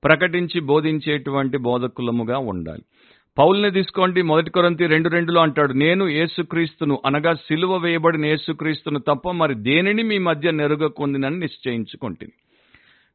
[0.04, 2.84] ప్రకటించి బోధించేటువంటి బోధకులముగా ఉండాలి.
[3.38, 9.56] పౌల్ని తీసుకోండి మొదటి కొరంతి రెండు రెండులో అంటాడు నేను యేసుక్రీస్తును అనగా సిలువ వేయబడిన యేసుక్రీస్తును తప్ప మరి
[9.70, 12.34] దేనిని మీ మధ్య నెరుగకుందినని నిశ్చయించుకుంటుంది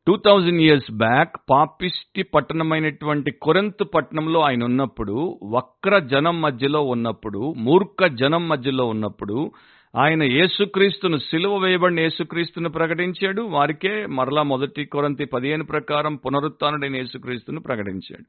[0.09, 8.05] టూ థౌజండ్ ఇయర్స్ బ్యాక్ పాపిష్టి పట్టణమైనటువంటి కొరంతు పట్టణంలో ఆయన ఉన్నప్పుడు వక్ర జనం మధ్యలో ఉన్నప్పుడు మూర్ఖ
[8.07, 9.53] జనం మధ్యలో ఉన్నప్పుడు
[9.97, 13.43] ఆయన యేసుక్రీస్తును సిలువ వేయబడిన యేసుక్రీస్తును ప్రకటించాడు.
[13.43, 18.25] వారికే మరలా మొదటి కొరంతి పదిహేను ప్రకారం పునరుత్డైన యేసుక్రీస్తును ప్రకటించాడు.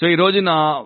[0.00, 0.84] సో ఈ రోజున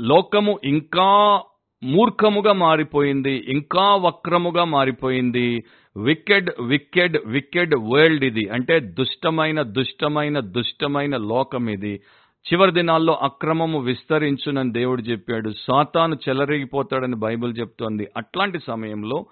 [0.00, 1.42] లోకము ఇంకా
[1.84, 5.64] మూర్ఖముగా మారిపోయింది ఇంకా వక్రముగా మారిపోయింది.
[5.96, 8.48] వికెడ్ వికెడ్ వికెడ్ వరల్డ్ ఇది.
[8.48, 12.00] అంటే దుష్టమైన దుష్టమైన దుష్టమైన లోకం ఇది.
[12.52, 15.50] చివరి దినాల్లో అక్రమము విస్తరించునని దేవుడు చెప్పాడు.
[15.50, 18.06] సాతాను చెలరిగిపోతాడని బైబిల్ చెప్తోంది.
[18.16, 19.26] అట్లాంటి సమయంలో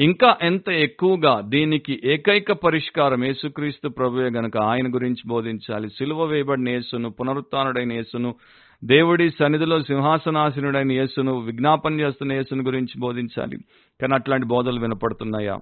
[0.00, 5.88] ఇంకా ఎంత ఎక్కువగా దీనికి ఏకైక పరిష్కారం యేసుక్రీస్తు ప్రభువే గనక ఆయన గురించి బోధించాలి.
[5.88, 8.34] సిలువ వేయబడిన యేసును పునరుత్డైన యేసును
[8.84, 13.56] దేవుడి సన్నిధిలో సింహాసనాసనుడైన యేసును విజ్ఞాపన చేస్తున్న యేసును గురించి బోధించాలి.
[14.00, 15.58] కానీ అట్లాంటి బోధలు వినపడుతున్నాయా?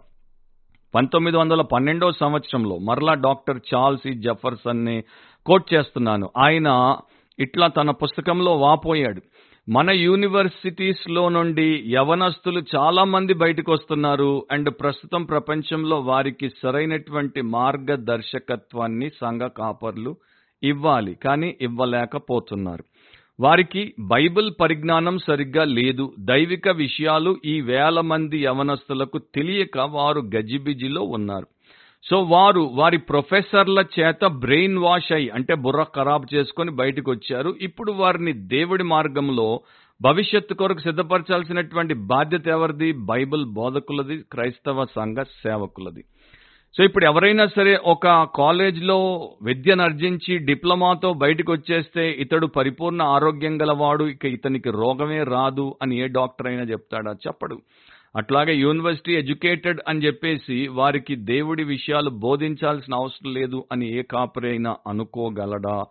[0.94, 5.02] పంతొమ్మిది వందల పన్నెండో సంవత్సరంలో మరలా డాక్టర్ చార్ల్స్ ఈ జఫర్సన్ని
[5.46, 6.30] కోట్ చేస్తున్నాను.
[6.38, 6.96] ఆయన
[7.38, 9.20] ఇట్లా తన పుస్తకంలో వాపోయాడు.
[9.68, 19.40] మన యూనివర్సిటీస్లో నుండి యవనస్తులు చాలా మంది బయటకు వస్తున్నారు అండ్ ప్రస్తుతం ప్రపంచంలో వారికి సరైనటువంటి మార్గదర్శకత్వాన్ని సంఘ
[19.40, 20.16] కాపర్లు
[20.62, 22.84] ఇవ్వాలి కానీ ఇవ్వలేకపోతున్నారు.
[23.40, 26.14] వారికి బైబిల్ పరిజ్ఞానం సరిగ్గా లేదు.
[26.18, 31.46] దైవిక విషయాలు ఈ వేల మంది యవనస్తులకు తెలియక వారు గజిబిజిలో ఉన్నారు.
[32.10, 37.54] సో వారు వారి ప్రొఫెసర్ల చేత బ్రెయిన్ వాష్ అయి అంటే బుర్ర ఖరాబ్ చేసుకొని బయటకు వచ్చారు.
[37.60, 39.60] ఇప్పుడు వారిని దేవుడి మార్గంలో
[40.02, 42.92] భవిష్యత్తు కొరకు సిద్ధపరచాల్సినటువంటి బాధ్యత ఎవరిది?
[42.92, 46.04] బైబిల్ బోధకులది క్రైస్తవ సంఘ సేవకులది.
[46.74, 54.04] సో ఇప్పుడు ఎవరైనా సరే ఒక కాలేజ్లో విద్యను అర్జించి డిప్లొమాతో బయటకు వచ్చేస్తే ఇతడు పరిపూర్ణ ఆరోగ్యం గలవాడు
[54.04, 57.12] ఇక ఇతనికి రోగమే రాదు అని ఏ డాక్టర్ అయినా చెప్తాడా?
[57.12, 57.60] చెప్పడు.
[58.16, 64.76] అట్లాగే యూనివర్సిటీ ఎడ్యుకేటెడ్ అని చెప్పేసి వారికి దేవుడి విషయాలు బోధించాల్సిన అవసరం లేదు అని ఏ కాపరి అయినా
[64.86, 65.84] అనుకోగలడా?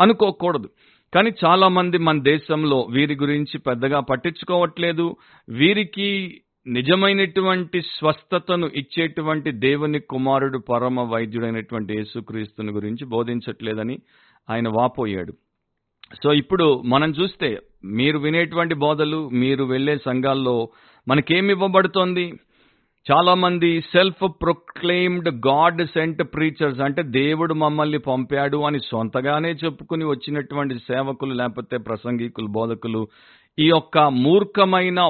[0.00, 0.68] అనుకోకూడదు.
[1.14, 5.16] కానీ చాలా మంది మన దేశంలో వీరి గురించి పెద్దగా పట్టించుకోవట్లేదు.
[5.48, 13.98] వీరికి నిజమైనటువంటి స్వస్థతను ఇచ్చేటువంటి దేవుని కుమారుడు పరమ వైద్యుడైనటువంటి యేసుక్రీస్తుని గురించి బోధించట్లేదని
[14.50, 15.32] ఆయన వాపోయాడు.
[16.22, 20.68] సో ఇప్పుడు మనం చూస్తే మీరు వినేటువంటి బోధలు మీరు వెళ్ళే సంఘాల్లో
[21.08, 22.32] మనకేమి ఇవ్వబడుతోంది?
[23.06, 30.74] చాలా మంది self proclaimed God sent preachers అంటే దేవుడు మమ్మల్ని పంపాడు అని సొంతగానే చెప్పుకుని వచ్చినటువంటి
[30.74, 33.08] సేవకులు లేకపోతే ప్రసంగికులు బోధకులు
[33.58, 35.00] ఈ యొక్క మూర్ఖమైన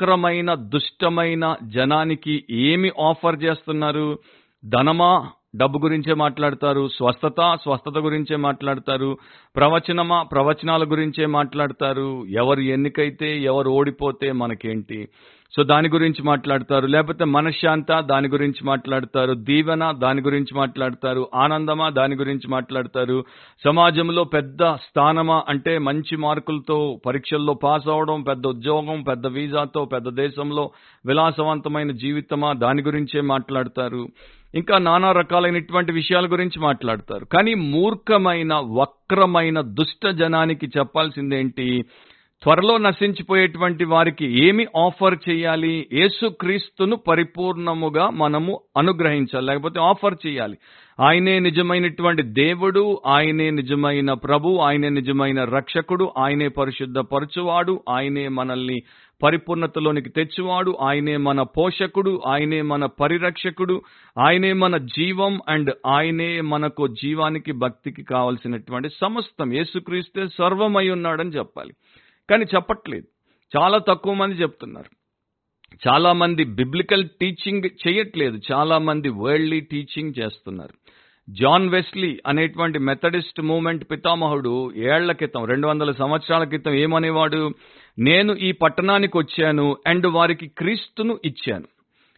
[0.00, 4.18] వక్రమైన దుష్టమైన జనానికి ఏమి ఆఫర్ చేస్తున్నారు?
[4.64, 5.28] ధనమా?
[5.56, 6.88] డబ్బు గురించే మాట్లాడతారు.
[6.88, 7.58] స్వస్థత?
[7.62, 9.16] స్వస్థత గురించే మాట్లాడతారు.
[9.56, 10.22] ప్రవచనమా?
[10.22, 12.26] ప్రవచనాల గురించే మాట్లాడతారు.
[12.26, 15.08] ఎవరు ఎన్నికైతే ఎవరు ఓడిపోతే మనకేంటి?
[15.56, 16.86] సో దాని గురించి మాట్లాడతారు.
[16.86, 19.32] లేకపోతే మనశ్శాంత దాని గురించి మాట్లాడతారు.
[19.32, 21.28] దీవెన దాని గురించి మాట్లాడతారు.
[21.34, 23.24] ఆనందమా దాని గురించి మాట్లాడతారు.
[23.64, 30.70] సమాజంలో పెద్ద స్థానమా అంటే మంచి మార్కులతో పరీక్షల్లో పాస్ అవడం పెద్ద ఉద్యోగం పెద్ద వీసాతో పెద్ద దేశంలో
[31.06, 34.08] విలాసవంతమైన జీవితమా దాని గురించే మాట్లాడతారు.
[34.54, 37.24] ఇంకా నానా రకాలైనటువంటి విషయాల గురించి మాట్లాడతారు.
[37.24, 41.84] కానీ మూర్ఖమైన వక్రమైన దుష్ట జనానికి చెప్పాల్సిందేంటి?
[42.42, 45.88] త్వరలో నశించిపోయేటువంటి వారికి ఏమి ఆఫర్ చేయాలి?
[45.92, 50.56] యేసుక్రీస్తును పరిపూర్ణముగా మనము అనుగ్రహించాలి లేకపోతే ఆఫర్ చేయాలి.
[51.00, 58.82] ఆయనే నిజమైనటువంటి దేవుడు ఆయనే నిజమైన ప్రభు ఆయనే నిజమైన రక్షకుడు ఆయనే పరిశుద్ధ పరచువాడు ఆయనే మనల్ని
[59.22, 63.82] పరిపూర్ణతలోనికి తెచ్చువాడు ఆయనే మన పోషకుడు ఆయనే మన పరిరక్షకుడు
[64.18, 71.72] ఆయనే మన జీవం అండ్ ఆయనే మనకు జీవానికి భక్తికి కావలసినటువంటి సమస్తం యేసుక్రీస్తే సర్వమై ఉన్నాడని చెప్పాలి.
[72.30, 73.06] కానీ చెప్పట్లేదు.
[73.58, 74.90] చాలా తక్కువ మంది చెప్తున్నారు.
[75.88, 78.40] చాలా మంది బిబ్లికల్ టీచింగ్ చేయట్లేదు.
[78.52, 80.74] చాలా మంది వరల్డ్లీ టీచింగ్ చేస్తున్నారు.
[81.30, 87.50] జాన్ వెస్లీ అనేటువంటి మెథడిస్ట్ మూమెంట్ పితామహుడు ఏళ్ళ క్రితం రెండు వందల సంవత్సరాల క్రితం ఏమనేవాడు?
[87.98, 91.64] నేను ఈ పట్టణానికి వచ్చాను అండ్ వారికి క్రీస్తును ఇచ్చాను.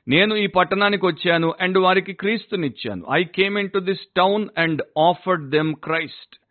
[0.09, 4.83] నేను ఈ పట్టణానికి వచ్చాను అండ్ వారికి క్రీస్తుని ఇచ్చాను I came in to this town and
[4.99, 6.42] offered them Christ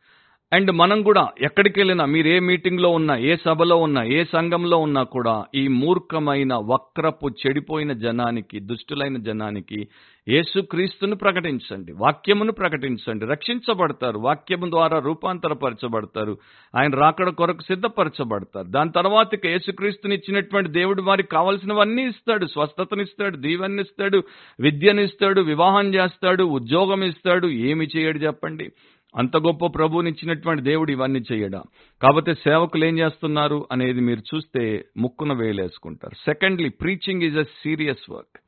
[0.51, 5.03] and మనం కూడా ఎక్కడికి వెళ్ళినా మీరు ఏ మీటింగ్లో ఉన్నా ఏ సభలో ఉన్నా ఏ సంఘంలో ఉన్నా
[5.03, 9.87] కూడా ఈ మూర్ఖమైన వక్రపు చెడిపోయిన జనానికి దుష్టులైన జనానికి
[10.27, 16.37] యేసుక్రీస్తును ప్రకటించండి వాక్యమును ప్రకటించండి రక్షించబడతారు వాక్యము ద్వారా రూపాంతరపరచబడతారు
[16.75, 18.67] ఆయన రాకడ కొరకు సిద్ధపరచబడతారు.
[18.67, 24.23] దాని తర్వాత యేసుక్రీస్తుని ఇచ్చినటువంటి దేవుడు వారికి కావలసినవన్నీ ఇస్తాడు స్వస్థతనిస్తాడు దీవెన్నిస్తాడు
[24.59, 28.67] విద్యనిస్తాడు వివాహం చేస్తాడు ఉద్యోగం ఇస్తాడు ఏమి చేయడు చెప్పండి?
[29.15, 31.63] అంత గొప్ప ప్రభువునిచ్చినటువంటి దేవుడు ఇవన్నీ చేయడా?
[32.01, 36.15] కాబట్టి సేవకులు ఏం చేస్తున్నారు అనేది మీరు చూస్తే ముక్కున వేలేసుకుంటారు.
[36.15, 38.39] Secondly preaching is a serious work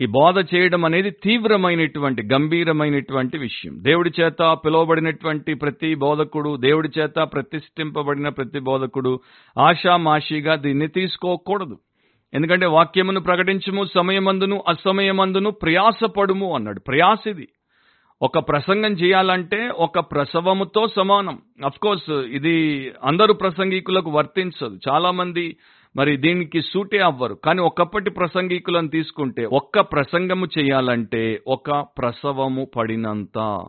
[0.00, 3.78] ఈ బోధ చేయడం అనేది తీవ్రమైనటువంటి గంభీరమైనటువంటి విషయం.
[3.82, 9.20] దేవుడి చేత పిలువబడినటువంటి ప్రతి బోధకుడు దేవుడి చేత ప్రతిష్ఠింపబడిన ప్రతి బోధకుడు
[9.58, 11.78] ఆషామాషిగా దీన్ని తీసుకోకూడదు.
[12.34, 16.80] ఎందుకంటే వాక్యమును ప్రకటించము సమయమందును అసమయమందును ప్రయాసపడుము అన్నాడు.
[16.80, 17.48] ప్రయాసిది.
[18.22, 21.38] ఒక ప్రసంగం చేయాలంటే ఒక ప్రసవముతో సమానం.
[21.64, 24.78] అఫ్ కోర్స్ ఇది అందరు ప్రసంగికులకు వర్తించదు.
[24.88, 25.56] చాలా మంది
[25.96, 27.34] మరి దీనికి సూటే అవ్వరు.
[27.34, 33.64] కానీ ఒకప్పటి ప్రసంగికులను తీసుకుంటే ఒక్క ప్రసంగము చేయాలంటే ఒక ప్రసవము పడినంత.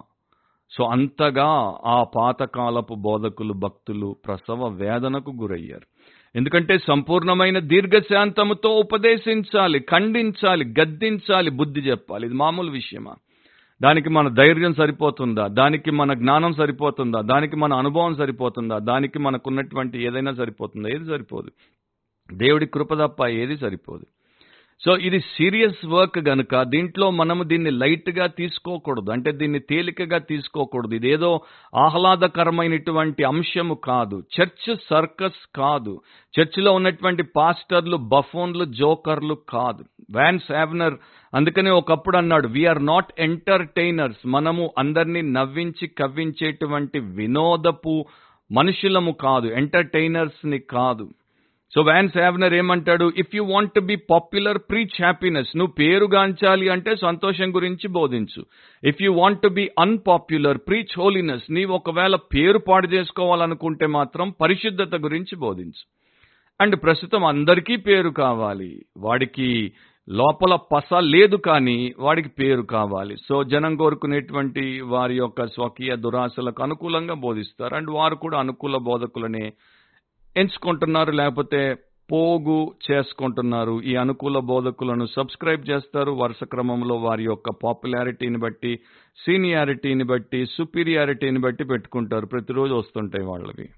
[0.71, 5.87] సో అంతగా ఆ పాతకాలపు బోధకులు భక్తులు ప్రసవ వేదనకు గురయ్యారు.
[6.35, 12.25] ఎందుకంటే సంపూర్ణమైన దీర్ఘశాంతముతో ఉపదేశించాలి ఖండించాలి గద్దించాలి బుద్ధి చెప్పాలి.
[12.25, 13.15] ఇది మామూలు విషయమా?
[13.81, 15.47] దానికి మన ధైర్యం సరిపోతుందా?
[15.47, 17.21] దానికి మన జ్ఞానం సరిపోతుందా?
[17.21, 18.77] దానికి మన అనుభవం సరిపోతుందా?
[18.77, 20.89] దానికి మనకున్నటువంటి ఏదైనా సరిపోతుందా?
[20.89, 21.51] ఏది సరిపోదు.
[22.33, 24.05] దేవుడి కృప తప్ప ఏది సరిపోదు.
[24.85, 29.11] సో ఇది సీరియస్ వర్క్ గనుక దీంట్లో మనము దీన్ని లైట్గా తీసుకోకూడదు.
[29.11, 30.95] అంటే దీన్ని తేలికగా తీసుకోకూడదు.
[30.95, 31.41] ఇదేదో
[31.75, 34.23] ఆహ్లాదకరమైనటువంటి అంశము కాదు.
[34.41, 36.01] చర్చ్ సర్కస్ కాదు.
[36.39, 39.85] చర్చిలో ఉన్నటువంటి పాస్టర్లు బఫోన్లు జోకర్లు కాదు.
[40.15, 40.93] వ్యాన్ హ్యావ్నర్
[41.33, 48.05] అందుకనే ఒకప్పుడు అన్నాడు వీఆర్ నాట్ ఎంటర్టైనర్స్ మనము అందరినీ నవ్వించి కవ్వించేటువంటి వినోదపు
[48.51, 51.09] మనుషులము కాదు ఎంటర్టైనర్స్ని కాదు.
[51.75, 56.95] సో వ్యాన్ సావ్నర్ ఏమంటాడు if you want to be popular preach happiness నువ్వు పేరుగాంచాలి అంటే
[56.95, 58.45] సంతోషం గురించి బోధించు.
[58.83, 64.95] If you want to be unpopular preach holiness నీవు ఒకవేళ పేరు పాడు చేసుకోవాలనుకుంటే మాత్రం పరిశుద్ధత
[64.95, 65.97] గురించి బోధించు.
[66.61, 68.85] అండ్ ప్రస్తుతం అందరికీ పేరు కావాలి.
[68.97, 69.71] వాడికి
[70.09, 73.15] లోపల పస లేదు కానీ వాడికి పేరు కావాలి.
[73.27, 77.75] సో జనం కోరుకునేటువంటి వారి యొక్క స్వకీయ దురాశలకు అనుకూలంగా బోధిస్తారు.
[77.75, 79.53] అండ్ వారు కూడా అనుకూల బోధకులనే
[80.37, 81.11] ఎంచుకుంటున్నారు.
[81.11, 81.75] లేకపోతే
[82.11, 83.81] పోగు చేసుకుంటున్నారు.
[83.81, 86.11] ఈ అనుకూల బోధకులను సబ్స్క్రైబ్ చేస్తారు.
[86.11, 88.79] వరుస క్రమంలో వారి యొక్క పాపులారిటీని బట్టి
[89.25, 92.25] సీనియారిటీని బట్టి సుపీరియారిటీని బట్టి పెట్టుకుంటారు.
[92.25, 93.69] ప్రతిరోజు వస్తుంటాయి వాళ్ళవి.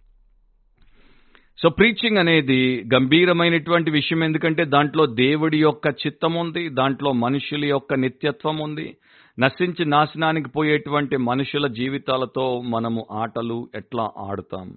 [1.62, 4.24] సో ప్రీచింగ్ అనేది గంభీరమైనటువంటి విషయం.
[4.24, 8.98] ఎందుకంటే దాంట్లో దేవుడి యొక్క చిత్తం ఉంది దాంట్లో మనుషుల యొక్క నిత్యత్వం ఉంది.
[9.40, 14.74] నశించి నాశనానికి పోయేటువంటి మనుషుల జీవితాలతో మనము ఆటలు ఎట్లా ఆడుతాం?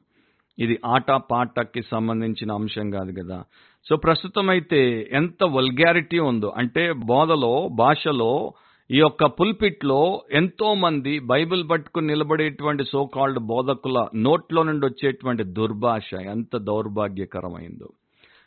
[0.58, 3.44] ఇది ఆట పాటకి సంబంధించిన అంశం కాదు కదా.
[3.88, 8.52] సో ప్రస్తుతం అయితే ఎంత వల్గారిటీ ఉందో అంటే బోధలో భాషలో
[8.92, 9.98] ఈ యొక్క పుల్పిట్లో
[10.38, 17.88] ఎంతో మంది బైబిల్ పట్టుకుని నిలబడేటువంటి సో కాల్డ్ బోధకుల నోట్లో నుండి వచ్చేటువంటి దుర్భాష ఎంత దౌర్భాగ్యకరమైందో.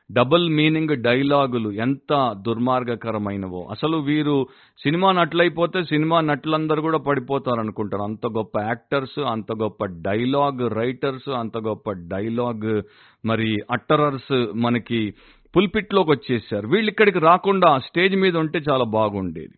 [0.10, 2.12] డబుల్ మీనింగ్ డైలాగులు ఎంత
[2.48, 3.62] దుర్మార్గకరమైనవో.
[3.72, 4.36] అసలు వీరు
[4.80, 11.58] సినిమా నటులైపోతే సినిమా నటులందరూ కూడా పడిపోతారు అనుకుంటారు అంత గొప్ప యాక్టర్స్ అంత గొప్ప డైలాగ్ రైటర్స్ అంత
[11.70, 12.72] గొప్ప డైలాగ్
[13.26, 14.34] మరి అట్టరర్స్
[14.66, 15.02] మనకి
[15.54, 19.56] పుల్పిట్లోకి వచ్చేసారు వీళ్ళు ఇక్కడికి రాకుండా స్టేజ్ మీద ఉంటే చాలా బాగుండేది.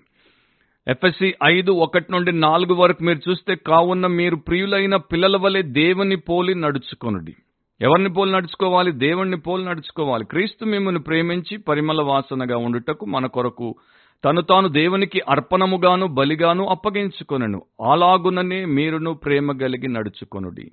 [0.88, 6.56] ఎఫ్ఎస్సి ఐదు ఒకటి నుండి నాలుగు వరకు మీరు చూస్తే కావున్న మీరు ప్రియులైన పిల్లల వలె దేవుని పోలి
[6.56, 7.36] నడుచుకొనుడి.
[7.82, 8.92] ఎవరిని పోలి నడుచుకోవాలి?
[8.92, 10.26] దేవుణ్ణి పోలి నడుచుకోవాలి.
[10.26, 13.76] క్రీస్తు మిమ్మల్ని ప్రేమించి పరిమళ వాసనగా ఉండుటకు మన కొరకు
[14.26, 17.62] తను తాను దేవునికి అర్పణముగాను బలిగాను అప్పగించుకొనను.
[17.92, 20.72] అలాగుననే మీరును ప్రేమ కలిగి నడుచుకొనుడి.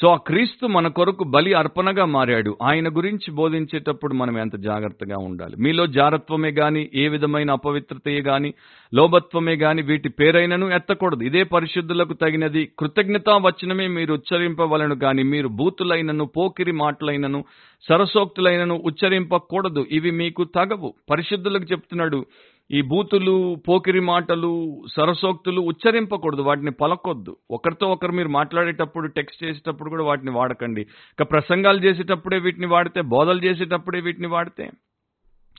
[0.00, 2.56] సో ఆ క్రీస్తు మన కొరకు బలి అర్పణగా మారాడు.
[2.62, 5.56] ఆయన గురించి బోధించేటప్పుడు మనం ఎంత జాగ్రత్తగా ఉండాలి?
[5.58, 8.54] మీలో జారత్వమే గాని ఏ విధమైన అపవిత్రతయే గాని
[8.94, 11.24] లోభత్వమే గాని వీటి పేరైనను ఎత్తకూడదు.
[11.24, 12.72] ఇదే పరిశుద్ధులకు తగినది.
[12.78, 17.44] కృతజ్ఞతా వచనమే మీరు ఉచ్చరింపవలను గాని మీరు బూతులైనను పోకిరి మాటలైనను
[17.88, 19.86] సరసోక్తులైనను ఉచ్చరింపకూడదు.
[19.90, 20.94] ఇవి మీకు తగవు.
[21.10, 22.26] పరిశుద్ధులకు చెప్తున్నాడు
[22.70, 27.36] ఈ బూతులు పోకిరి మాటలు సరసోక్తులు ఉచ్చరింపకూడదు వాటిని పలకొద్దు.
[27.50, 30.80] ఒకరితో ఒకరు మీరు మాట్లాడేటప్పుడు టెక్స్ట్ చేసేటప్పుడు కూడా వాటిని వాడకండి.
[30.82, 34.70] ఇక ప్రసంగాలు చేసేటప్పుడే వీటిని వాడితే బోధలు చేసేటప్పుడే వీటిని వాడితే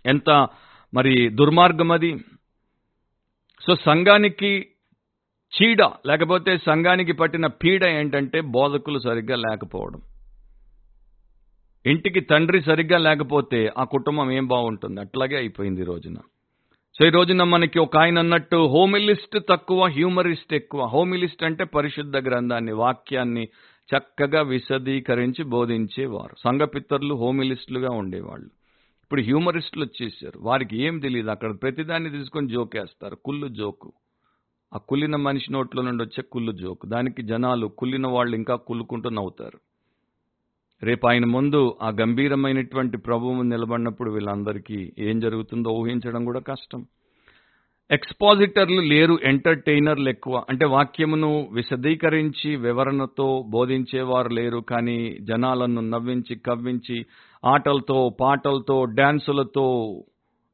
[0.06, 0.48] ఎంత
[0.94, 2.18] మరి దుర్మార్గం అది.
[3.62, 4.68] సో సంఘానికి
[5.54, 10.02] చీడ లేకపోతే సంఘానికి పట్టిన పీడ ఏంటంటే బోధకులు సరిగ్గా లేకపోవడం.
[11.86, 15.02] ఇంటికి తండ్రి సరిగ్గా లేకపోతే ఆ కుటుంబం ఏం బాగుంటుంది?
[15.02, 16.16] అట్లాగే అయిపోయింది ఈ రోజున.
[17.00, 20.86] సో ఈ రోజున మనకి ఒక ఆయన అన్నట్టు హోమిలిస్ట్ తక్కువ హ్యూమరిస్ట్ ఎక్కువ.
[20.86, 23.48] హోమిలిస్ట్ అంటే పరిశుద్ధ గ్రంథాన్ని వాక్యాన్ని
[23.98, 26.36] చక్కగా విశదీకరించి బోధించేవారు.
[26.44, 28.48] సంఘపిత్తర్లు హోమిలిస్టులుగా ఉండేవాళ్ళు.
[29.04, 30.40] ఇప్పుడు హ్యూమరిస్టులు వచ్చేసారు.
[30.40, 33.16] వారికి ఏం తెలియదు అక్కడ ప్రతిదాన్ని తీసుకొని జోకేస్తారు.
[33.16, 33.94] కుళ్ళు జోకు.
[34.76, 36.88] ఆ కుళ్ళిన మనిషి నోట్లో నుండి వచ్చే కుళ్ళు జోకు.
[36.88, 39.60] దానికి జనాలు కుళ్ళిన వాళ్ళు ఇంకా కుళ్ళుకుంటూ నవ్వుతారు.
[40.84, 46.86] రేపు ఆయన ముందు ఆ గంభీరమైనటువంటి ప్రభువు నిలబడినప్పుడు వీళ్ళందరికీ ఏం జరుగుతుందో ఊహించడం కూడా కష్టం.
[47.92, 50.44] ఎక్స్పాజిటర్లు లేరు ఎంటర్టైనర్లు ఎక్కువ.
[50.50, 57.06] అంటే వాక్యమును విశదీకరించి వివరణతో బోధించేవారు లేరు కానీ జనాలను నవ్వించి కవ్వించి
[57.46, 59.96] ఆటలతో పాటలతో డ్యాన్సులతో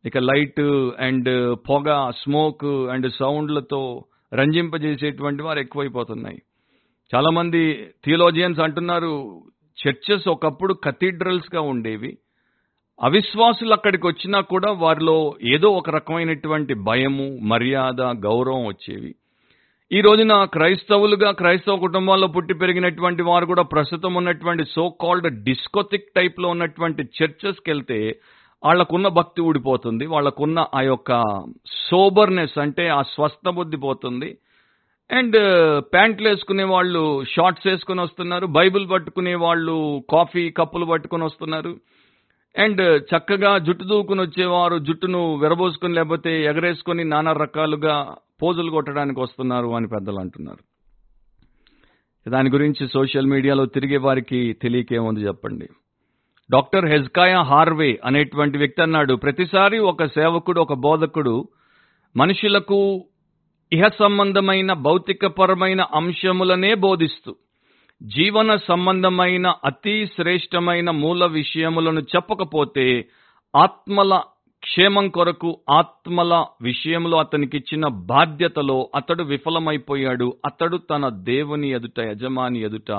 [0.06, 0.62] ఇక లైట్
[1.00, 6.38] అండ్ పొగ స్మోక్ అండ్ సౌండ్లతో రంజింపజేసేటువంటి వారు ఎక్కువైపోతున్నాయి.
[7.16, 9.42] చాలామంది థియోలోజియన్స్ అంటున్నారు
[9.82, 12.18] చర్చెస్ ఒకప్పుడు కథీడ్రల్స్గా ఉండేవి.
[13.04, 19.16] అవిశ్వాసులు అక్కడికి వచ్చినా కూడా వారిలో ఏదో ఒక రకమైనటువంటి భయము మర్యాద గౌరవం వచ్చేవి.
[19.92, 26.50] ఈ రోజున క్రైస్తవులుగా క్రైస్తవ కుటుంబాల్లో పుట్టి పెరిగినటువంటి వారు కూడా ప్రస్తుతం ఉన్నటువంటి సో కాల్డ్ డిస్కోతిక్ టైప్లో
[26.50, 28.20] ఉన్నటువంటి చర్చెస్కి వెళ్తే
[28.66, 30.06] వాళ్ళకున్న భక్తి ఊడిపోతుంది.
[30.06, 31.24] వాళ్ళకున్న ఆ యొక్క
[31.68, 34.38] సోబర్నెస్ అంటే ఆ స్వస్థ బుద్ధి పోతుంది.
[35.12, 35.38] అండ్
[35.94, 41.78] ప్యాంట్లు వేసుకునే వాళ్ళు షార్ట్స్ వేసుకుని వస్తున్నారు బైబిల్ పట్టుకునే వాళ్ళు కాఫీ కప్పులు పట్టుకుని వస్తున్నారు.
[42.58, 49.88] అండ్ చక్కగా జుట్టు దూకుని వచ్చేవారు జుట్టును విరబోసుకుని లేకపోతే ఎగరేసుకొని నానా రకాలుగా పోజులు కొట్టడానికి వస్తున్నారు అని
[49.88, 50.74] పెద్దలు అంటున్నారు.
[52.30, 55.68] దాని గురించి సోషల్ మీడియాలో తిరిగే వారికి తెలియకేముంది చెప్పండి.
[56.52, 61.48] డాక్టర్ హెజ్కాయా హార్వే అనేటువంటి వ్యక్తి అన్నాడు ప్రతిసారి ఒక సేవకుడు ఒక బోధకుడు
[62.18, 63.06] మనుషులకు
[63.74, 67.36] ఇహ సంబంధమైన భౌతికపరమైన అంశములనే బోధిస్తూ
[68.04, 73.06] జీవన సంబంధమైన అతి శ్రేష్టమైన మూల విషయములను చెప్పకపోతే
[73.56, 74.24] ఆత్మల
[74.64, 80.38] క్షేమం కొరకు ఆత్మల విషయంలో అతనికిచ్చిన బాధ్యతలో అతడు విఫలమైపోయాడు.
[80.46, 82.92] అతడు తన దేవుని ఎదుట యజమాని ఎదుట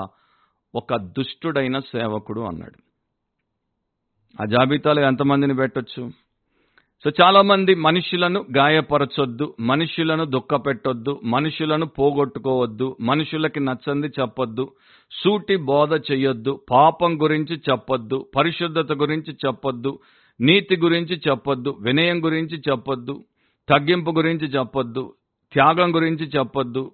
[0.75, 2.79] ఒక దుష్టుడైన సేవకుడు అన్నాడు.
[4.41, 6.24] ఆ జాబితాలో ఎంతమందిని పెట్టొచ్చు?
[7.03, 14.71] సో చాలా మంది మనుషులను గాయపరచొద్దు మనుషులను దుఃఖపెట్టొద్దు మనుషులను పోగొట్టుకోవద్దు మనుషులకి నచ్చంది చెప్పొద్దు
[15.11, 19.99] సూటి బోధ చెయ్యొద్దు పాపం గురించి చెప్పొద్దు పరిశుద్ధత గురించి చెప్పొద్దు
[20.39, 23.23] నీతి గురించి చెప్పొద్దు వినయం గురించి చెప్పొద్దు
[23.69, 25.13] తగ్గింపు గురించి చెప్పొద్దు
[25.53, 26.91] త్యాగం గురించి చెప్పొద్దు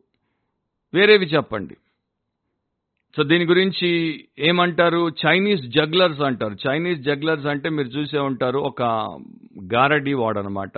[0.93, 1.75] వేరేవి చెప్పండి.
[3.15, 3.89] సో దీని గురించి
[4.39, 5.09] ఏమంటారు?
[5.21, 6.55] చైనీస్ జగ్లర్స్ అంటారు.
[6.67, 8.81] చైనీస్ జగ్లర్స్ అంటే మీరు చూసే ఉంటారు ఒక
[9.59, 10.77] గారడీ వాడనమాట.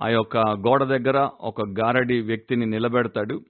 [0.00, 3.40] ఆ యొక్క గోడ దగ్గర ఒక గారడి వ్యక్తిని నిలబెడతాడు.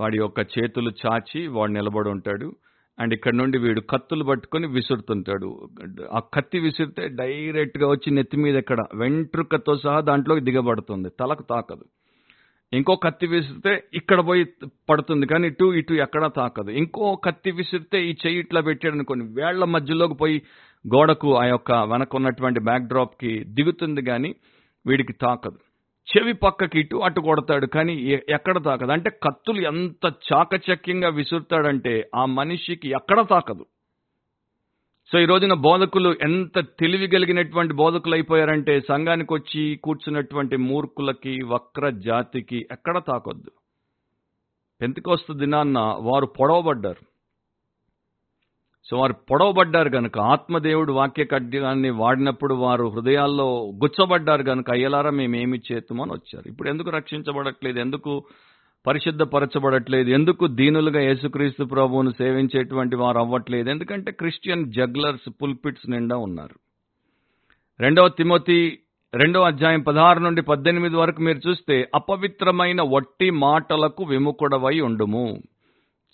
[0.00, 2.52] వాడి యొక్క చేతులు చాచి వాడు నిలబడి ఉంటాడు.
[3.00, 5.68] అండ్ ఇక్కడ నుండి వీడు కత్తులు పట్టుకొని విసురుతుంటాడు.
[6.12, 11.08] ఆ కత్తి విసిరితే డైరెక్ట్గా వచ్చి నెత్తి మీద ఇక్కడ వెంట్రుకతో సహా దాంట్లోకి దిగబడుతుంది.
[11.20, 11.84] తలకు తాకదు.
[12.72, 14.46] ఇంకో కత్తి విసిరితే ఇక్కడ పోయి
[14.90, 16.70] పడుతుంది కానీ ఇటు ఇటు ఎక్కడా తాకదు.
[16.70, 20.42] ఇంకో కత్తి విసిరితే ఈ చెయ్యి ఇట్లా పెట్టాడు అనుకోని వేళ్ళ మధ్యలోకి పోయి
[20.94, 24.34] గోడకు ఆ యొక్క వెనకున్నటువంటి ఉన్నటువంటి కి దిగుతుంది కానీ
[24.86, 25.58] వీడికి తాకదు.
[26.08, 27.94] చెవి పక్కకి ఇటు అటు కొడతాడు కానీ
[28.28, 28.92] ఎక్కడ తాకదు?
[28.92, 33.66] అంటే కత్తులు ఎంత చాకచక్యంగా విసురుతాడంటే ఆ మనిషికి ఎక్కడ తాకదు?
[35.12, 42.66] సో ఈ రోజున బోధకులు ఎంత తెలివి కలిగినటువంటి బోధకులు అయిపోయారంటే సంఘానికి వచ్చి కూర్చున్నటువంటి మూర్ఖులకి వక్ర జాతికి
[42.70, 43.50] ఎక్కడ తాకొద్దు?
[44.80, 47.17] పెంతకొస్తు దినాన్న వారు పొడవబడ్డారు.
[48.90, 56.02] సో వారు పొడవబడ్డారు గనుక ఆత్మదేవుడు వాక్య ఖడ్గాన్ని వాడినప్పుడు వారు హృదయాల్లో గుచ్చబడ్డారు గనుక అయ్యలారా మేమేమి చేతుమో
[56.02, 56.48] అని వచ్చారు.
[56.48, 57.78] ఇప్పుడు ఎందుకు రక్షించబడట్లేదు?
[57.78, 58.24] ఎందుకు
[58.86, 60.10] పరిశుద్ధపరచబడట్లేదు?
[60.10, 63.70] ఎందుకు దీనులుగా యేసుక్రీస్తు ప్రభువును సేవించేటువంటి వారు అవ్వట్లేదు?
[63.70, 66.54] ఎందుకంటే క్రిస్టియన్ జగ్లర్స్ పుల్పిట్స్ నిండా ఉన్నారు.
[67.80, 68.78] రెండవ తిమోతి
[69.14, 75.38] రెండవ అధ్యాయం పదహారు నుండి పద్దెనిమిది వరకు మీరు చూస్తే అపవిత్రమైన వట్టి మాటలకు విముఖుడవై ఉండుము.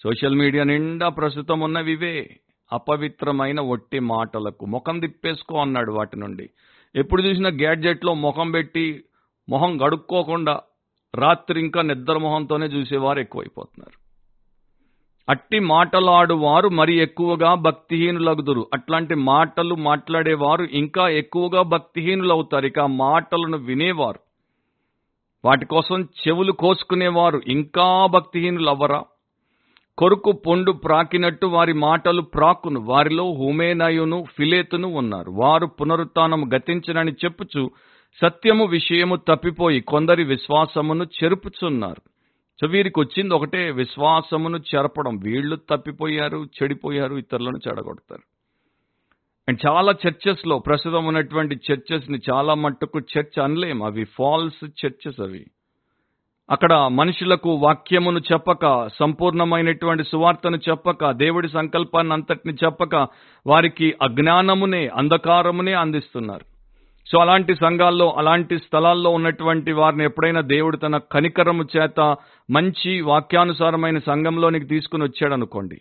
[0.03, 2.37] సోషల్ మీడియా నిండా ప్రస్తుతం ఉన్నవి ఇవే
[2.73, 6.51] అపవిత్రమైన ఒట్టి మాటలకు ముఖం తిప్పేసుకో అన్నాడు వాటి నుండి.
[6.97, 9.05] ఎప్పుడు చూసినా గ్యాడ్జెట్లో ముఖం పెట్టి
[9.49, 10.61] మొహం గడుక్కోకుండా
[11.15, 14.05] రాత్రి ఇంకా నిద్ర మొహంతోనే చూసేవారు ఎక్కువైపోతున్నారు.
[15.29, 18.67] అట్టి మాటలాడువారు మరి ఎక్కువగా భక్తిహీనులగుదురు.
[18.75, 22.67] అట్లాంటి మాటలు మాట్లాడేవారు ఇంకా ఎక్కువగా భక్తిహీనులవుతారు.
[22.67, 24.19] ఇక మాటలను వినేవారు.
[25.45, 27.41] వాటి కోసం చెవులు కోసుకునేవారు.
[27.47, 29.03] ఇంకా భక్తిహీనులు అవ్వరా
[29.99, 32.81] కొరుకు పొండు ప్రాకినట్టు వారి మాటలు ప్రాకును.
[32.81, 35.31] వారిలో హుమేనయును ఫిలేతును ఉన్నారు.
[35.31, 37.71] వారు పునరుత్నము గతించనని చెప్పుచు
[38.23, 42.03] సత్యము విషయము తప్పిపోయి కొందరి విశ్వాసమును చెరుపుచున్నారు.
[42.61, 45.17] సో వీరికి వచ్చింది ఒకటే విశ్వాసమును చెరపడం.
[45.17, 48.23] వీళ్ళు తప్పిపోయారు చెడిపోయారు ఇతరులను చెడగొడతారు.
[49.49, 53.83] అండ్ చాలా చర్చెస్లో ప్రస్తుతం ఉన్నటువంటి చర్చెస్ని చాలా మట్టుకు చర్చ్ అనలేం.
[53.83, 55.47] అవి ఫాల్స్ చర్చెస్ అవి.
[56.51, 63.07] అక్కడ మనుషులకు వాక్యమును చెప్పక సంపూర్ణమైనటువంటి సువార్తను చెప్పక దేవుడి సంకల్పాన్ని అంతటిని చెప్పక
[63.47, 66.45] వారికి అజ్ఞానమునే అంధకారమునే అందిస్తున్నారు.
[67.07, 72.17] సో అలాంటి సంఘాల్లో అలాంటి స్థలాల్లో ఉన్నటువంటి వారిని ఎప్పుడైనా దేవుడు తన కనికరము చేత
[72.51, 75.81] మంచి వాక్యానుసారమైన సంఘంలోనికి తీసుకుని వచ్చాడు అనుకోండి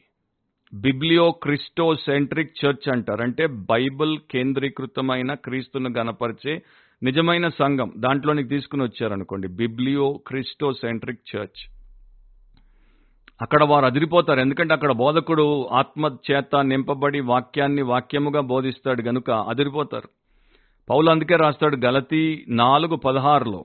[0.73, 3.21] బిబ్లియో క్రిస్టో సెంట్రిక్ చర్చ్ అంటారు.
[3.21, 6.61] అంటే బైబిల్ కేంద్రీకృతమైన క్రీస్తును గనపరిచే
[7.03, 9.47] నిజమైన సంఘం దాంట్లోనికి తీసుకుని వచ్చారనుకోండి.
[9.47, 10.19] Biblio
[10.73, 11.73] christocentric church.
[13.41, 14.39] అక్కడ వారు అదిరిపోతారు.
[14.39, 20.09] ఎందుకంటే అక్కడ బోధకుడు ఆత్మ చేత నింపబడి వాక్యాన్ని వాక్యముగా బోధిస్తాడు గనుక అదిరిపోతారు.
[20.89, 23.63] పౌలు అందుకే రాస్తాడు గలతి నాలుగు పదహారులో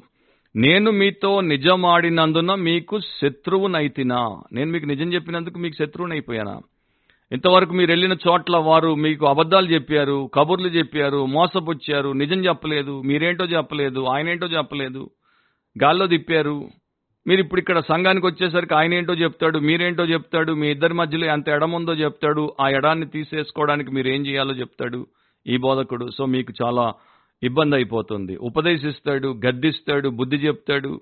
[0.56, 4.42] నేను మీతో నిజమాడినందున మీకు శత్రువునైతినా.
[4.52, 6.60] నేను మీకు నిజం చెప్పినందుకు మీకు శత్రువునైపోయానా?
[7.32, 14.04] ఇంతవరకు మీరు వెళ్ళిన చోట్ల వారు మీకు అబద్ధాలు చెప్పారు కబుర్లు చెప్పారు మోసపుచ్చారు నిజం చెప్పలేదు మీరేంటో చెప్పలేదు
[14.04, 15.10] ఆయనేంటో చెప్పలేదు
[15.82, 16.68] గాల్లో తిప్పారు.
[17.26, 21.92] మీరు ఇప్పుడు ఇక్కడ సంఘానికి వచ్చేసరికి ఆయన ఏంటో చెప్తాడు మీరేంటో చెప్తాడు మీ ఇద్దరి మధ్యలో ఎంత ఎడముందో
[21.94, 25.06] చెప్తాడు ఆ ఎడాన్ని తీసేసుకోవడానికి మీరు ఏం చేయాలో చెప్తాడు
[25.46, 26.10] ఈ బోధకుడు.
[26.18, 26.92] సో మీకు చాలా
[27.42, 28.36] ఇబ్బంది అయిపోతుంది.
[28.36, 31.00] ఉపదేశిస్తాడు గద్దిస్తాడు బుద్ధి చెప్తాడు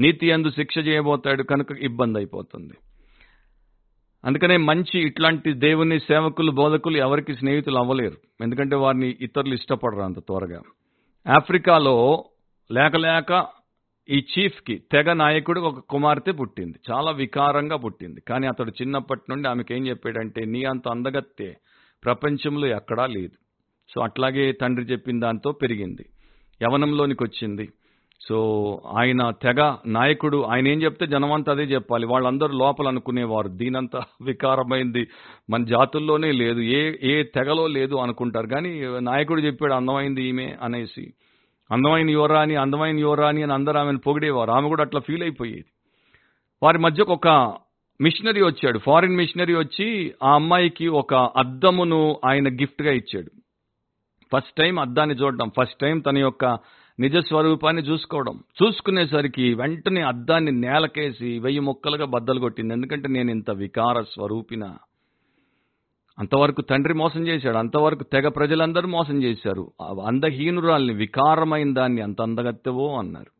[0.00, 2.74] నీతి అందు శిక్ష చేయబోతాడు కనుక ఇబ్బంది అయిపోతుంది.
[4.24, 8.16] అందుకనే మంచి ఇట్లాంటి దేవుని సేవకులు బోధకులు ఎవరికి స్నేహితులు అవ్వలేరు.
[8.40, 10.62] ఎందుకంటే వారిని ఇతరులు ఇష్టపడరు అంత త్వరగా.
[11.28, 12.24] ఆఫ్రికాలో
[12.72, 13.46] లేక లేక
[14.08, 16.78] ఈ చీఫ్కి తెగ నాయకుడు ఒక కుమార్తె పుట్టింది.
[16.90, 18.20] చాలా వికారంగా పుట్టింది.
[18.20, 21.56] కానీ అతడు చిన్నప్పటి నుండి ఆమెకి ఏం చెప్పాడంటే నీ అంత అందగత్తే
[22.04, 23.36] ప్రపంచంలో ఎక్కడా లేదు.
[23.94, 26.06] సో అట్లాగే తండ్రి చెప్పిన దాంతో పెరిగింది.
[26.62, 27.68] యవనంలోనికి వచ్చింది
[28.28, 32.06] సో ఆయన తెగ నాయకుడు ఆయన ఏం చెప్తే జనమంతా అదే చెప్పాలి.
[32.06, 33.48] వాళ్ళందరూ లోపల అనుకునేవారు.
[33.48, 35.08] దీనంత వికారమైంది.
[35.50, 36.60] మన జాతుల్లోనే లేదు.
[36.60, 38.46] ఏ ఏ తెగలో లేదు అనుకుంటారు.
[38.46, 41.12] కానీ నాయకుడు చెప్పాడు అందమైంది ఈమె అనేసి.
[41.70, 44.50] అందమైన యువరాని అందమైన యువరాని అని అందరూ ఆమెను పొగిడేవారు.
[44.50, 45.64] ఆమె కూడా అట్లా ఫీల్ అయిపోయేది.
[46.62, 47.28] వారి మధ్యకు ఒక
[48.00, 48.78] మిషనరీ వచ్చాడు.
[48.78, 53.30] ఫారిన్ మిషనరీ వచ్చి ఆ అమ్మాయికి ఒక అద్దమును ఆయన గిఫ్ట్గా ఇచ్చాడు.
[54.36, 56.58] ఫస్ట్ టైం అద్దాన్ని చూడడం ఫస్ట్ టైం తన యొక్క
[57.00, 58.44] నిజ స్వరూపాన్ని చూసుకోవడం.
[58.62, 62.74] చూసుకునేసరికి వెంటనే అద్దాన్ని నేలకేసి వెయ్యి ముక్కలుగా బద్దలు కొట్టింది.
[62.74, 64.64] ఎందుకంటే నేను ఇంత వికార స్వరూపిన.
[66.18, 67.56] అంతవరకు తండ్రి మోసం చేశాడు.
[67.56, 69.72] అంతవరకు తెగ ప్రజలందరూ మోసం చేశారు.
[70.06, 73.30] అందహీనురాల్ని వికారమైన దాన్ని అంత అందగత్తెవో అన్నారు.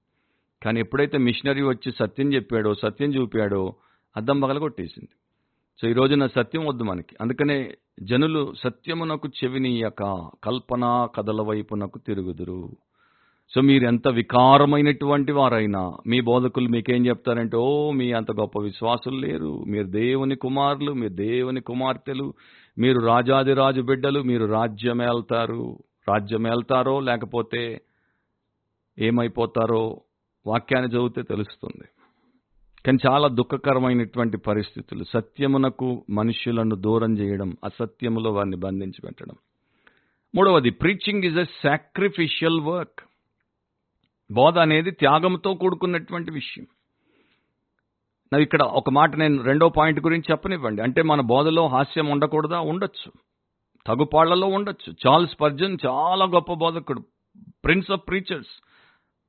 [0.64, 3.74] కానీ ఎప్పుడైతే మిషనరీ వచ్చి సత్యం చెప్పాడో సత్యం చూపాడో
[4.16, 5.08] అద్దం పగలగొట్టేసింది.
[5.82, 7.16] సో ఈ రోజున సత్యం వద్దు మనకి.
[7.20, 12.70] అందుకనే జనులు సత్యమునకు చెవినీయక కల్పన కథల వైపునకు తిరుగుదురు.
[13.54, 19.64] సో మీరు ఎంత వికారమైనటువంటి వారైనా మీ బోధకులు మీకేం చెప్తారంటే ఓ మీ అంత గొప్ప విశ్వాసులు లేరు.
[19.68, 22.34] మీరు దేవుని కుమారులు మీరు దేవుని కుమార్తెలు.
[22.78, 24.22] మీరు రాజాదిరాజు బిడ్డలు.
[24.22, 25.78] మీరు రాజ్యమేళ్తారు
[26.08, 27.80] రాజ్యమేళ్తారో లేకపోతే
[28.98, 30.00] ఏమైపోతారో
[30.46, 31.84] వాక్యాన్ని చదివితే తెలుస్తుంది.
[32.86, 35.04] కానీ చాలా దుఃఖకరమైనటువంటి పరిస్థితులు.
[35.04, 39.34] సత్యమునకు మనుషులను దూరం చేయడం అసత్యములో వారిని బంధించి పెట్టడం.
[40.34, 43.00] మూడవది preaching is a sacrificial work
[44.32, 46.66] బోధ అనేది త్యాగంతో కూడుకున్నటువంటి విషయం.
[48.32, 50.82] నాకు ఇక్కడ ఒక మాట నేను రెండో పాయింట్ గురించి చెప్పనివ్వండి.
[50.82, 52.60] అంటే మన బోధలో హాస్యం ఉండకూడదా?
[52.60, 53.12] ఉండొచ్చు.
[53.86, 54.94] తగుపాళ్ళలో ఉండొచ్చు.
[55.06, 57.02] చార్ల్స్ పర్జన్ చాలా గొప్ప బోధకుడు.
[57.64, 58.62] Prince of preachers.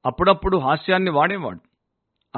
[0.06, 1.60] అప్పుడప్పుడు హాస్యాన్ని వాడేవాడు.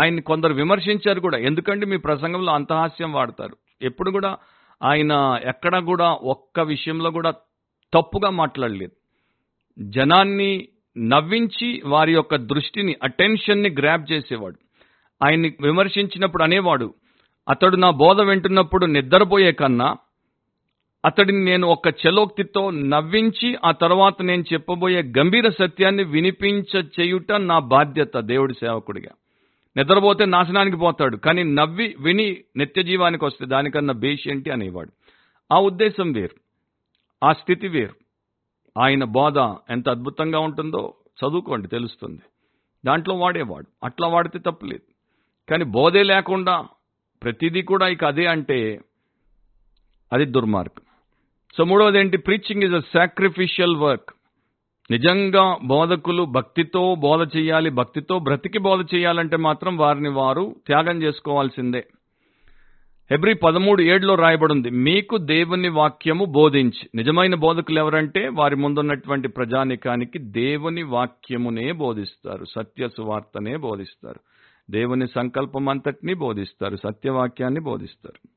[0.02, 1.38] ఆయన్ని కొందరు విమర్శించారు కూడా.
[1.38, 3.58] ఎందుకంటే మీ ప్రసంగంలో అంత హాస్యం వాడతారు?
[3.82, 4.38] ఎప్పుడు కూడా
[4.84, 7.32] ఆయన ఎక్కడ కూడా ఒక్క విషయంలో కూడా
[7.94, 8.92] తప్పుగా మాట్లాడలేదు.
[9.80, 10.68] జనాన్ని
[10.98, 14.56] నవ్వించి వారి యొక్క దృష్టిని అటెన్షన్ని గ్రాప్ చేసేవాడు.
[15.26, 16.94] ఆయన్ని విమర్శించినప్పుడు అనేవాడు
[17.50, 19.96] అతడు నా బోధ వింటున్నప్పుడు నిద్రపోయే కన్నా
[21.06, 28.20] అతడిని నేను ఒక చలోక్తితో నవ్వించి ఆ తర్వాత నేను చెప్పబోయే గంభీర సత్యాన్ని వినిపించ చేయుట నా బాధ్యత
[28.20, 29.12] దేవుడి సేవకుడిగా.
[29.78, 34.50] నిద్రపోతే నాశనానికి పోతాడు కానీ నవ్వి విని నిత్య జీవానికి వస్తే దానికన్నా బేషి ఏంటి?
[34.50, 34.92] అనేవాడు.
[35.54, 36.36] ఆ ఉద్దేశం వేరు.
[37.26, 38.05] ఆ స్థితి వేరు.
[38.78, 39.38] ఆయన బోధ
[39.70, 42.22] ఎంత అద్భుతంగా ఉంటుందో చదువుకోండి తెలుస్తుంది.
[42.86, 43.66] దాంట్లో వాడేవాడు.
[43.84, 44.96] అట్లా వాడితే తప్పులేదు.
[45.52, 46.68] కానీ బోధే లేకుండా
[47.24, 48.80] ప్రతిదీ కూడా ఇక అదే అంటే
[50.14, 50.84] అది దుర్మార్గం.
[51.58, 54.10] సో మూడవది ఏంటి preaching is a sacrificial work.
[54.92, 61.88] నిజంగా బోధకులు భక్తితో బోధ చేయాలి భక్తితో బ్రతికి బోధ చేయాలంటే మాత్రం వారిని వారు త్యాగం చేసుకోవాల్సిందే.
[63.12, 70.84] హెబ్రి పదమూడు ఏడులో రాయబడింది మీకు దేవుని వాక్యము బోధించి నిజమైన బోధకులు ఎవరంటే వారి ముందున్నటువంటి ప్రజానికానికి దేవుని
[70.84, 74.20] వాక్యమునే బోధిస్తారు సత్య సువార్తనే బోధిస్తారు
[74.72, 78.30] దేవుని సంకల్పం అంతటినీ బోధిస్తారు సత్యవాక్యాన్ని బోధిస్తారు.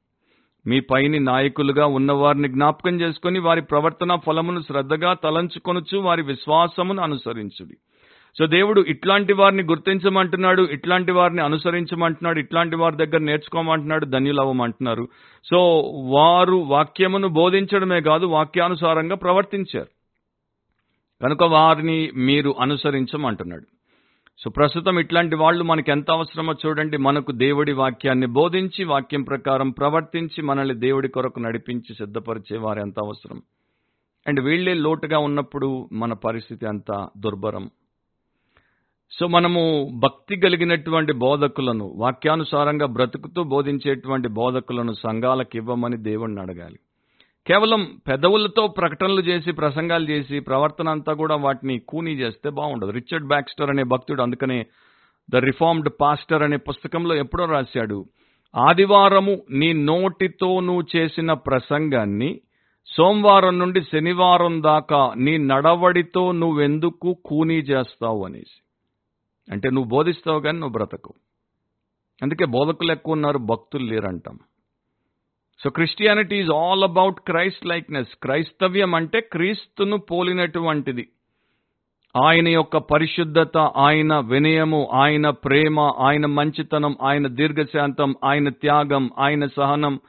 [0.68, 7.76] మీ పైని నాయకులుగా ఉన్నవారిని జ్ఞాపకం చేసుకుని వారి ప్రవర్తన ఫలమును శ్రద్ధగా తలంచుకొనుచు వారి విశ్వాసమును అనుసరించుడి.
[8.38, 15.08] సో దేవుడు ఇట్లాంటి వారిని గుర్తించమంటున్నాడు ఇట్లాంటి వారిని అనుసరించమంటున్నాడు ఇట్లాంటి వారి దగ్గర నేర్చుకోమంటున్నాడు ధన్యులవ్వమంటున్నారు.
[15.44, 19.86] సో వారు వాక్యమును బోధించడమే కాదు వాక్యానుసారంగా ప్రవర్తించారు.
[21.22, 23.66] కనుక వారిని మీరు అనుసరించమంటున్నాడు.
[24.38, 30.42] సో ప్రస్తుతం ఇట్లాంటి వాళ్ళు మనకి ఎంత అవసరమో చూడండి మనకు దేవుడి వాక్యాన్ని బోధించి వాక్యం ప్రకారం ప్రవర్తించి
[30.42, 33.42] మనల్ని దేవుడి కొరకు నడిపించి సిద్ధపరిచే వారు ఎంత అవసరం.
[34.28, 37.70] అండ్ వీళ్ళే లోటుగా ఉన్నప్పుడు మన పరిస్థితి అంత దుర్భరం.
[39.12, 46.76] సో మనము భక్తి కలిగినటువంటి బోధకులను వాక్యానుసారంగా బ్రతుకుతూ బోధించేటువంటి బోధకులను సంఘాలకు ఇవ్వమని దేవుణ్ణి అడగాలి.
[47.46, 52.90] కేవలం పెదవులతో ప్రకటనలు చేసి ప్రసంగాలు చేసి ప్రవర్తన అంతా కూడా వాటిని కూనీ చేస్తే బాగుండదు.
[52.90, 54.66] రిచర్డ్ బ్యాక్స్టర్ అనే భక్తుడు అందుకనే
[55.30, 58.04] ద రిఫార్మ్డ్ పాస్టర్ అనే పుస్తకంలో ఎప్పుడో రాశాడు
[58.56, 62.40] ఆదివారము నీ నోటితో నువ్వు చేసిన ప్రసంగాన్ని
[62.86, 68.67] సోమవారం నుండి శనివారం దాకా నీ నడవడితో నువ్వెందుకు కూనీ చేస్తావు అనేసి.
[69.52, 71.12] అంటే నువ్వు బోధిస్తావు కానీ నువ్వు బ్రతకు
[72.22, 74.36] అందుకే బోధకులు ఎక్కువ ఉన్నారు భక్తులు లేరంటాం.
[75.60, 81.04] So Christianity is all about Christ likeness క్రైస్తవ్యం అంటే క్రీస్తును పోలినటువంటిది.
[82.14, 90.00] ఆయన యొక్క పరిశుద్ధత ఆయన వినయము ఆయన ప్రేమ ఆయన మంచితనం ఆయన దీర్ఘశాంతం ఆయన త్యాగం ఆయన సహనం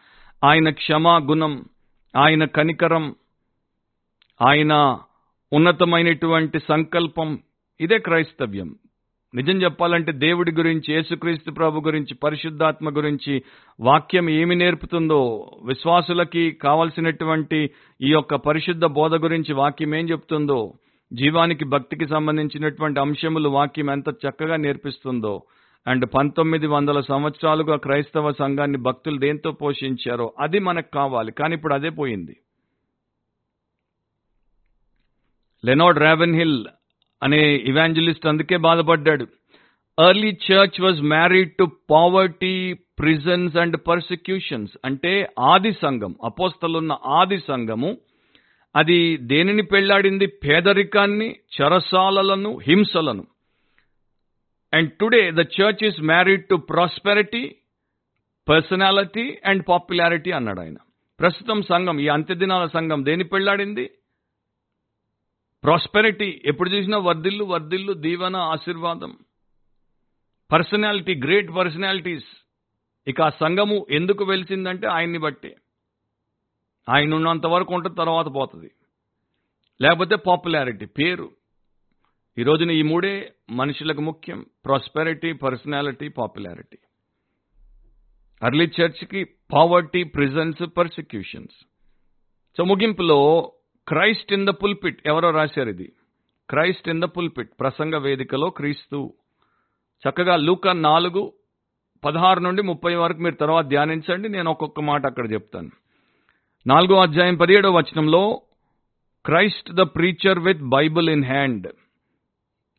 [0.44, 1.66] ఆయన క్షమా గుణం
[2.16, 3.16] ఆయన కనికరం
[4.40, 4.74] ఆయన
[5.52, 7.30] ఉన్నతమైనటువంటి సంకల్పం.
[7.80, 8.70] ఇదే క్రైస్తవ్యం.
[9.36, 13.44] నిజం చెప్పాలంటే దేవుడి గురించి యేసుక్రీస్తు ప్రభు గురించి పరిశుద్ధాత్మ గురించి
[13.80, 17.70] వాక్యం ఏమి నేర్పుతుందో విశ్వాసులకి కావలసినటువంటి
[18.02, 20.74] ఈ యొక్క పరిశుద్ధ బోధ గురించి వాక్యం ఏం చెప్తుందో
[21.14, 25.42] జీవానికి భక్తికి సంబంధించినటువంటి అంశములు వాక్యం ఎంత చక్కగా నేర్పిస్తుందో
[25.88, 31.32] అండ్ పంతొమ్మిది వందల సంవత్సరాలుగా క్రైస్తవ సంఘాన్ని భక్తులు దేంతో పోషించారో అది మనకు కావాలి.
[31.32, 32.38] కానీ ఇప్పుడు అదే పోయింది.
[35.66, 36.66] లెనోడ్ రావెన్ హిల్
[37.24, 39.28] అనే ఇవాంజలిస్ట్ అందుకే బాధపడ్డాడు.
[40.08, 47.98] Early church was married to poverty prisons and persecutions అంటే ఆది సంఘం అపోస్తలున్న ఆది సంఘము
[48.76, 50.26] అది దేనిని పెళ్ళాడింది?
[50.26, 53.28] పేదరికాన్ని చరసాలలను హింసలను.
[54.74, 57.56] And today the church is married to prosperity
[58.50, 60.76] personality and popularity అన్నాడు ఆయన
[61.20, 63.90] ప్రస్తుతం సంఘం ఈ అంత్యదినాల సంఘం దేని పెళ్ళాడింది?
[65.64, 69.18] ప్రాస్పెరిటీ ఎప్పుడు చూసినా వర్ధిల్లు వర్ధిల్లు దీవెన ఆశీర్వాదం.
[70.52, 72.30] పర్సనాలిటీ గ్రేట్ పర్సనాలిటీస్
[73.08, 75.56] ఇక ఆ సంఘము ఎందుకు వెలిసిందంటే ఆయన్ని బట్టి.
[76.90, 78.72] ఆయన ఉన్నంత వరకు ఉంటుంది తర్వాత పోతుంది.
[79.82, 81.32] లేకపోతే పాపులారిటీ పేరు.
[82.38, 84.46] ఈ రోజున ఈ మూడే మనుషులకు ముఖ్యం.
[84.66, 86.78] ప్రాస్పెరిటీ పర్సనాలిటీ పాపులారిటీ
[88.44, 91.66] అర్లీ చర్చ్కి పావర్టీ ప్రిజన్స్ పర్సిక్యూషన్స్
[92.58, 93.52] సో ముగింపులో
[93.90, 95.08] క్రైస్ట్ ఇన్ ద పుల్పిట్.
[95.08, 95.94] ఎవరో రాశారు ఇది.
[96.50, 97.50] Christ in the pulpit.
[97.60, 99.14] ప్రసంగ వేదికలో క్రీస్తు.
[100.10, 101.34] చక్కగా లూక నాలుగు
[102.06, 104.30] పదహారు నుండి ముప్పై వరకు మీరు తర్వాత ధ్యానించండి.
[104.30, 105.70] నేను ఒక్కొక్క మాట అక్కడ చెప్తాను.
[106.68, 108.42] నాలుగో అధ్యాయం పదిహేడో వచనంలో
[109.26, 111.68] Christ the preacher with bible in hand.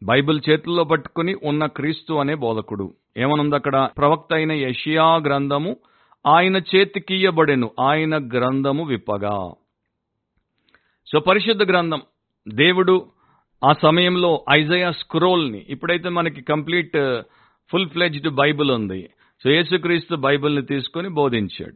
[0.02, 2.94] Bible చేతుల్లో పట్టుకుని ఉన్న క్రీస్తు అనే బోధకుడు.
[3.16, 3.90] ఏమనుంది అక్కడ?
[3.98, 5.76] ప్రవక్త అయిన యషియా గ్రంథము
[6.26, 7.70] ఆయన చేతికియ్యబడెను.
[7.80, 9.52] ఆయన గ్రంథము విప్పగా.
[11.12, 12.02] సో పరిశుద్ధ గ్రంథం.
[12.48, 13.06] దేవుడు
[13.64, 17.22] ఆ సమయంలో ఐజయా స్క్రోల్ని ఇప్పుడైతే మనకి complete uh,
[17.70, 19.10] full fledged Bible ఉంది.
[19.44, 21.74] సో యేసుక్రీస్తు బైబిల్ని తీసుకొని బోధించాడు.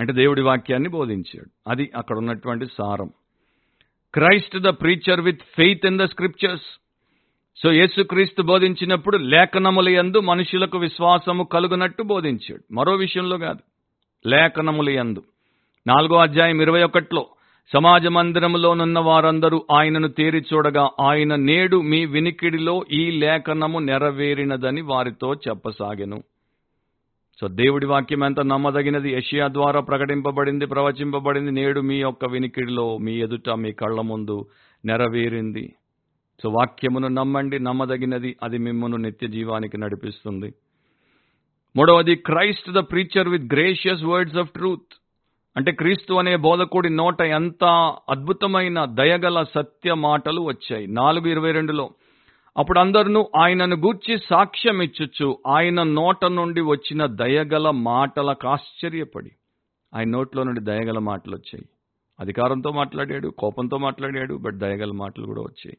[0.00, 1.70] అంటే దేవుడి వాక్యాన్ని బోధించాడు.
[1.70, 3.10] అది అక్కడ ఉన్నటువంటి సారం.
[4.14, 6.80] Christ the preacher with faith in the scriptures.
[7.56, 12.74] So యేసుక్రీస్తు బోధించినప్పుడు లేఖనముల యందు మనుషులకు విశ్వాసము కలుగునట్టు బోధించాడు.
[12.74, 13.60] మరో విషయంలో కాదు.
[14.28, 15.22] లేఖనముల యందు.
[15.86, 17.26] నాలుగో అధ్యాయం ఇరవై ఒకటిలో
[17.72, 26.22] సమాజ మందిరములోనున్న వారందరూ ఆయనను తేరి చూడగా ఆయన నేడు మీ వినికిడిలో ఈ లేఖనము నెరవేరినదని వారితో చెప్పసాగెను.
[27.40, 29.12] సో దేవుడి వాక్యం ఎంత నమ్మదగినది?
[29.12, 34.46] ఏషియా ద్వారా ప్రకటింపబడింది ప్రవచింపబడింది నేడు మీ యొక్క వినికిడిలో మీ ఎదుట మీ కళ్ళ ముందు
[34.84, 35.74] నెరవేరింది.
[36.42, 40.54] సో వాక్యమును నమ్మండి నమ్మదగినది అది మిమ్మల్ని నిత్య జీవానికి నడిపిస్తుంది.
[41.76, 45.03] మూడవది Christ the preacher with gracious words of truth.
[45.56, 47.64] అంటే క్రీస్తు అనే బోధకుడి నోట ఎంత
[48.08, 50.86] అద్భుతమైన దయగల సత్య మాటలు వచ్చాయి.
[50.86, 51.90] నాలుగు ఇరవై రెండులో
[52.56, 59.30] అప్పుడు అందరూ ఆయనను గూర్చి సాక్ష్యం ఇచ్చుచ్చు ఆయన నోట నుండి వచ్చిన దయగల మాటలకు ఆశ్చర్యపడి.
[59.94, 61.64] ఆయన నోట్లో నుండి దయగల మాటలు వచ్చాయి.
[62.20, 65.76] అధికారంతో మాట్లాడాడు కోపంతో మాట్లాడాడు బట్ దయగల మాటలు కూడా వచ్చాయి.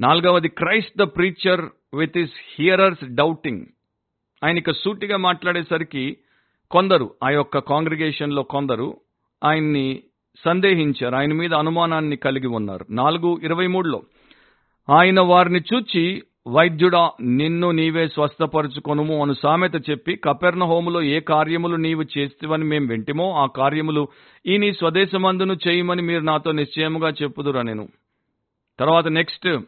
[0.00, 1.60] నాలుగవది Christ the preacher
[1.96, 3.66] with his hearers doubting.
[4.44, 6.16] ఆయన ఇక సూటిగా మాట్లాడేసరికి
[6.70, 8.96] కొందరు ఆ యొక్క కాంగ్రిగేషన్లో కొందరు
[9.44, 10.02] ఆయన్ని
[10.44, 12.86] సందేహించారు ఆయన మీద అనుమానాన్ని కలిగి ఉన్నారు.
[12.90, 14.02] నాలుగు ఇరవై మూడులో
[14.90, 22.04] ఆయన వారిని చూచి వైద్యుడా నిన్ను నీవే స్వస్థపరుచుకొనుము అను సామెత చెప్పి కపెర్ణ హోములో ఏ కార్యములు నీవు
[22.18, 24.08] చేస్తేవని మేము వింటిమో ఆ కార్యములు
[24.46, 27.88] ఈ నీ స్వదేశమందును చేయమని మీరు నాతో నిశ్చయముగా చెప్పుదురా నేను.
[28.78, 29.58] తర్వాత next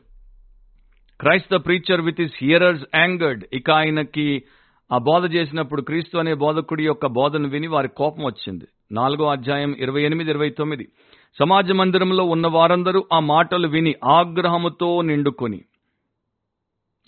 [1.20, 4.42] Christ preacher with his hearers angered ఇక ఆయనకి
[4.92, 8.66] ఆ బోధ చేసినప్పుడు క్రీస్తు అనే బోధకుడి యొక్క బోధను విని వారి కోపం వచ్చింది.
[8.92, 10.84] నాలుగో అధ్యాయం ఇరవై ఎనిమిది ఇరవై తొమ్మిది.
[11.38, 15.60] సమాజ మందిరంలో ఉన్న వారందరూ ఆ మాటలు విని ఆగ్రహముతో నిండుకొని.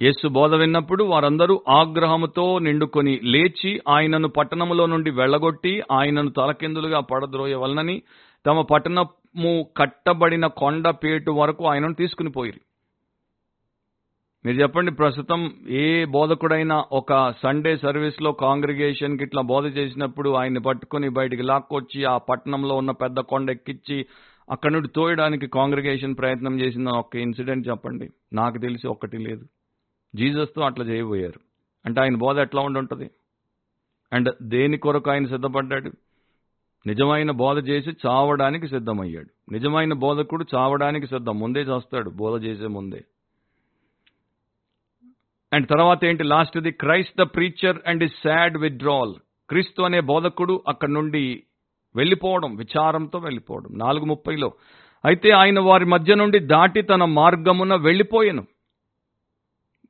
[0.02, 8.02] యేసు బోధ విన్నప్పుడు వారందరూ ఆగ్రహముతో నిండుకొని లేచి ఆయనను పట్టణములో నుండి వెళ్ళగొట్టి ఆయనను తలకిందులుగా పడద్రోయవలనని
[8.46, 12.60] తమ పట్టణము కట్టబడిన కొండ పేటు వరకు ఆయనను తీసుకుని పోయిరి.
[14.46, 21.42] మీరు చెప్పండి ప్రస్తుతం ఏ బోధకుడైనా ఒక సండే సర్వీస్లో కాంగ్రిగేషన్కి ఇట్లా బోధ చేసినప్పుడు ఆయన్ని పట్టుకుని బయటికి
[21.42, 24.06] లాక్కొచ్చి ఆ పట్టణంలో ఉన్న పెద్ద కొండ ఎక్కిచ్చి
[24.50, 28.10] అక్కడి నుండి తోయడానికి కాంగ్రిగేషన్ ప్రయత్నం చేసిన ఒక ఇన్సిడెంట్ చెప్పండి.
[28.32, 29.46] నాకు తెలిసి ఒక్కటి లేదు.
[30.16, 31.40] జీసస్తో అట్లా చేయబోయారు.
[31.86, 33.10] అంటే ఆయన బోధ ఎట్లా ఉండుంటది?
[34.12, 35.92] అండ్ దేని కొరకు ఆయన సిద్ధపడ్డాడు?
[36.86, 39.52] నిజమైన బోధ చేసి చావడానికి సిద్ధమయ్యాడు.
[39.52, 41.40] నిజమైన బోధకుడు చావడానికి సిద్ధం.
[41.40, 43.04] ముందే చేస్తాడు బోధ చేసే ముందే.
[45.52, 46.22] అండ్ తర్వాత ఏంటి?
[46.22, 49.14] Last the Christ the preacher and his sad withdrawal
[49.48, 51.42] క్రీస్తు అనే బోధకుడు అక్కడి నుండి
[51.96, 53.78] వెళ్ళిపోవడం విచారంతో వెళ్ళిపోవడం.
[53.78, 54.52] నాలుగు ముప్పైలో.
[55.04, 58.46] అయితే ఆయన వారి మధ్య నుండి దాటి తన మార్గమున వెళ్ళిపోయాను.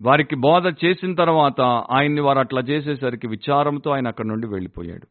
[0.02, 5.06] వారికి బోధ చేసిన తర్వాత ఆయన్ని వారు అట్లా చేసేసరికి విచారంతో ఆయన అక్కడి నుండి వెళ్ళిపోయాడు.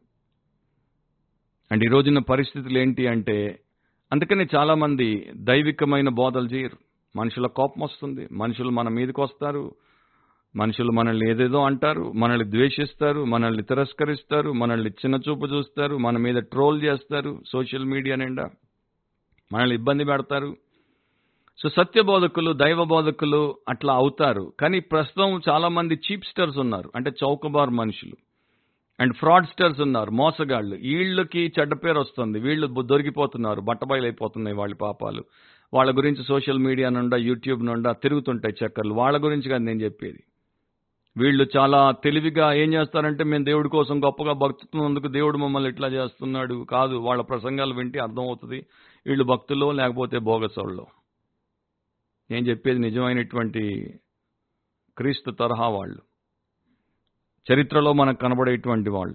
[1.72, 3.60] అండ్ ఈ రోజున పరిస్థితులు ఏంటి అంటే
[4.12, 6.76] అందుకని చాలామంది దైవికమైన బోధలు చేయరు.
[7.16, 8.28] మనుషుల కోపం వస్తుంది.
[8.32, 9.74] మనుషులు మన మీదకి వస్తారు.
[10.56, 16.82] మనుషులు మనల్ని ఏదేదో అంటారు మనల్ని ద్వేషిస్తారు మనల్ని తిరస్కరిస్తారు మనల్ని చిన్న చూపు చూస్తారు మన మీద ట్రోల్
[16.82, 18.50] చేస్తారు సోషల్ మీడియా నిండా.
[19.52, 20.56] మనల్ని ఇబ్బంది పెడతారు.
[21.62, 24.52] సో సత్య బోధకులు దైవ బోధకులు అట్లా అవుతారు.
[24.60, 28.16] కానీ ప్రస్తుతం చాలా మంది చీప్స్టర్స్ ఉన్నారు అంటే చౌకబార్ మనుషులు.
[29.00, 30.76] అండ్ ఫ్రాడ్స్టర్స్ ఉన్నారు మోసగాళ్ళు.
[30.76, 32.40] వీళ్ళకి చెడ్డ పేరు వస్తుంది.
[32.40, 35.24] వీళ్ళు దొరికిపోతున్నారు బట్టబయలైపోతున్నాయి వాళ్ళ పాపాలు.
[35.74, 38.94] వాళ్ళ గురించి సోషల్ మీడియా నుండా యూట్యూబ్ నుండా తిరుగుతుంటాయి చక్కర్లు.
[38.94, 40.24] వాళ్ళ గురించి కాదు నేను చెప్పేది.
[41.16, 46.66] వీళ్ళు చాలా తెలివిగా ఏం చేస్తారంటే మేము దేవుడి కోసం గొప్పగా భక్తున్నందుకు దేవుడు మమ్మల్ని ఇట్లా చేస్తున్నాడు.
[46.70, 48.66] కాదు వాళ్ళ ప్రసంగాలు వింటే అర్థమవుతుంది.
[49.06, 50.86] వీళ్ళు భక్తులు లేకపోతే భోగసోళ్ళలో
[52.30, 53.94] నేను చెప్పేది నిజమైనటువంటి
[54.96, 55.98] క్రీస్తు తరహా వాళ్ళు.
[57.52, 59.14] చరిత్రలో మనకు కనబడేటువంటి వాళ్ళు.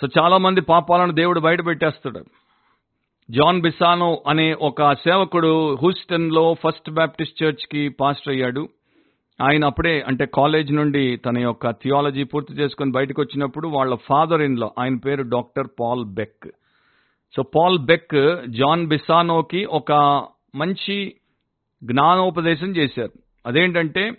[0.00, 2.24] సో చాలామంది పాపాలను దేవుడు బయట పెట్టేస్తాడు.
[3.30, 8.68] జాన్ బిసానో అనే ఒక సేవకుడు హూస్టన్లో ఫస్ట్ బ్యాప్టిస్ట్ చర్చ్కి పాస్టర్ అయ్యాడు.
[9.40, 14.74] ఆయన అప్పుడే అంటే కాలేజ్ నుండి తన యొక్క థియాలజీ పూర్తి చేసుకుని బయటకు వచ్చినప్పుడు వాళ్ళ ఫాదర్ ఇన్లో
[14.78, 16.48] ఆయన పేరు doctor Paul Beck.
[17.36, 19.92] So Paul Beck John బిసానోకి ఒక
[20.54, 21.14] మంచి
[21.84, 23.12] జ్ఞానోపదేశం చేశారు.
[23.46, 24.12] అదేంటంటే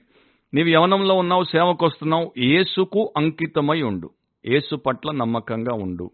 [0.54, 4.10] నీవు యవనంలో ఉన్నావు సేవకు వస్తున్నావు ఏసుకు అంకితమై ఉండు.
[4.46, 6.12] ఏసు పట్ల నమ్మకంగా ఉండు.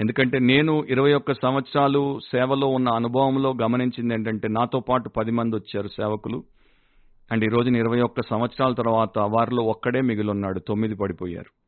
[0.00, 5.88] ఎందుకంటే నేను ఇరవై ఒక్క సంవత్సరాలు సేవలో ఉన్న అనుభవంలో గమనించింది ఏంటంటే నాతో పాటు పది మంది వచ్చారు
[5.88, 6.44] సేవకులు.
[7.32, 10.58] అండ్ ఈ రోజున ఇరవై ఒక్క సంవత్సరాల తర్వాత వారిలో ఒక్కడే మిగిలిన్నాడు.
[10.58, 11.60] తొమ్మిది పడిపోయారు.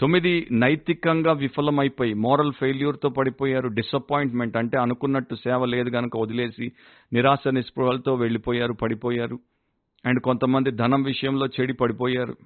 [0.00, 3.68] తొమ్మిది నైతికంగా విఫలమైపోయి మోరల్ ఫెయిల్యూర్తో పడిపోయారు.
[3.68, 6.72] డిసప్పాయింట్మెంట్ అంటే అనుకున్నట్టు సేవ లేదు కనుక వదిలేసి
[7.12, 9.38] నిరాశ నిస్పృహలతో వెళ్ళిపోయారు పడిపోయారు.
[10.06, 12.36] అండ్ కొంతమంది ధనం విషయంలో చెడి పడిపోయారు.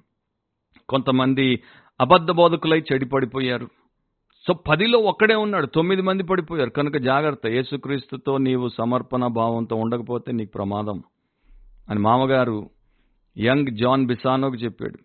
[0.89, 1.63] కొంతమంది
[2.01, 3.67] అబద్ధ బోధకులై చెడి పడిపోయారు.
[4.47, 5.65] సో పదిలో ఒక్కడే ఉన్నాడు.
[5.65, 6.69] తొమ్మిది మంది పడిపోయారు.
[6.69, 7.47] కనుక జాగ్రత్త.
[7.47, 11.03] యేసుక్రీస్తుతో నీవు సమర్పణ భావంతో ఉండకపోతే నీకు ప్రమాదం.
[11.89, 12.69] అని మామగారు
[13.37, 14.97] యంగ్ జాన్ బిసానోకి చెప్పాడు.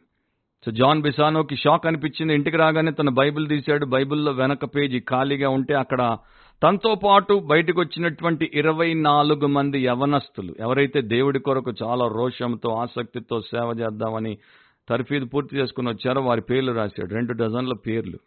[0.66, 2.34] సో జాన్ బిసానోకి షాక్ అనిపించింది.
[2.34, 3.86] ఇంటికి రాగానే తన బైబిల్ తీశాడు.
[3.86, 6.18] బైబిల్లో వెనక పేజీ ఖాళీగా ఉంటే అక్కడ
[6.62, 10.54] తనతో పాటు బయటకు వచ్చినటువంటి ఇరవై నాలుగు మంది యవనస్తులు.
[10.60, 14.38] ఎవరైతే దేవుడి కొరకు చాలా రోషంతో ఆసక్తితో సేవ చేద్దామని
[14.88, 17.14] తర్ఫీదు పూర్తి చేసుకుని వచ్చారో వారి పేర్లు రాశాడు.
[17.14, 18.18] రెండు డజన్ల పేర్లు.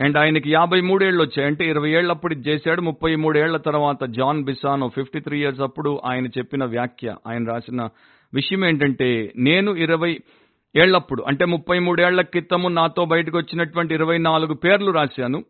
[0.00, 1.48] అండ్ ఆయనకి యాభై మూడేళ్ళు వచ్చాయి.
[1.48, 6.26] అంటే ఇరవై ఏళ్ళప్పుడు ఇది చేశాడు ముప్పై మూడేళ్ళ తర్వాత John Bisagno fifty three years అప్పుడు ఆయన
[6.26, 7.88] చెప్పిన వ్యాఖ్య ఆయన రాసిన
[8.34, 10.20] విషయం ఏంటంటే నేను ఇరవై
[10.76, 15.44] ఏళ్ళప్పుడు అంటే ముప్పై మూడేళ్ళ క్రితము నాతో బయటకు వచ్చినటువంటి ఇరవై నాలుగు పేర్లు రాశాను.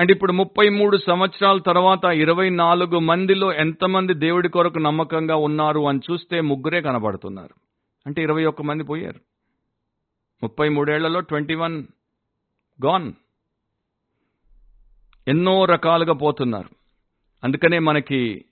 [0.00, 6.00] అండ్ ఇప్పుడు ముప్పై మూడు సంవత్సరాల తర్వాత ఇరవై నాలుగు మందిలో ఎంతమంది దేవుడి కొరకు నమ్మకంగా ఉన్నారు అని
[6.10, 7.54] చూస్తే ముగ్గురే కనబడుతున్నారు.
[8.06, 9.20] అంటే ఇరవై ఒక్క మంది పోయారు.
[10.42, 11.84] ముప్పై మూడేళ్ళలో ట్వంటీ వన్
[12.86, 13.12] గాన్
[15.28, 16.68] ఎన్నో రకాలుగా పోతున్నారు.
[17.44, 18.44] అందుకనే మనకి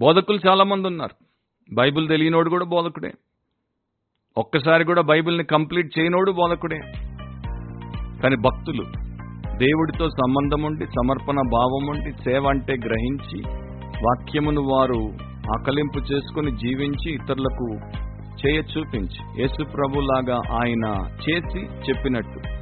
[0.00, 1.24] బోధకులు చాలామంది ఉన్నారు.
[1.74, 3.12] బైబిల్ తెలియనోడు కూడా బోధకుడే.
[4.38, 6.78] ఒక్కసారి కూడా బైబిల్ని కంప్లీట్ చేయనోడు బోధకుడే.
[8.22, 8.84] కానీ భక్తులు
[9.58, 13.42] దేవుడితో సంబంధం ఉండి సమర్పణ భావం ఉండి సేవ అంటే గ్రహించి
[13.84, 15.16] వాక్యమును వారు
[15.58, 17.74] ఆకలింపు చేసుకుని జీవించి ఇతరులకు
[18.46, 22.57] చేయ చూపించి యేసు ప్రభులాగా ఆయన చేసి చెప్పినట్టు.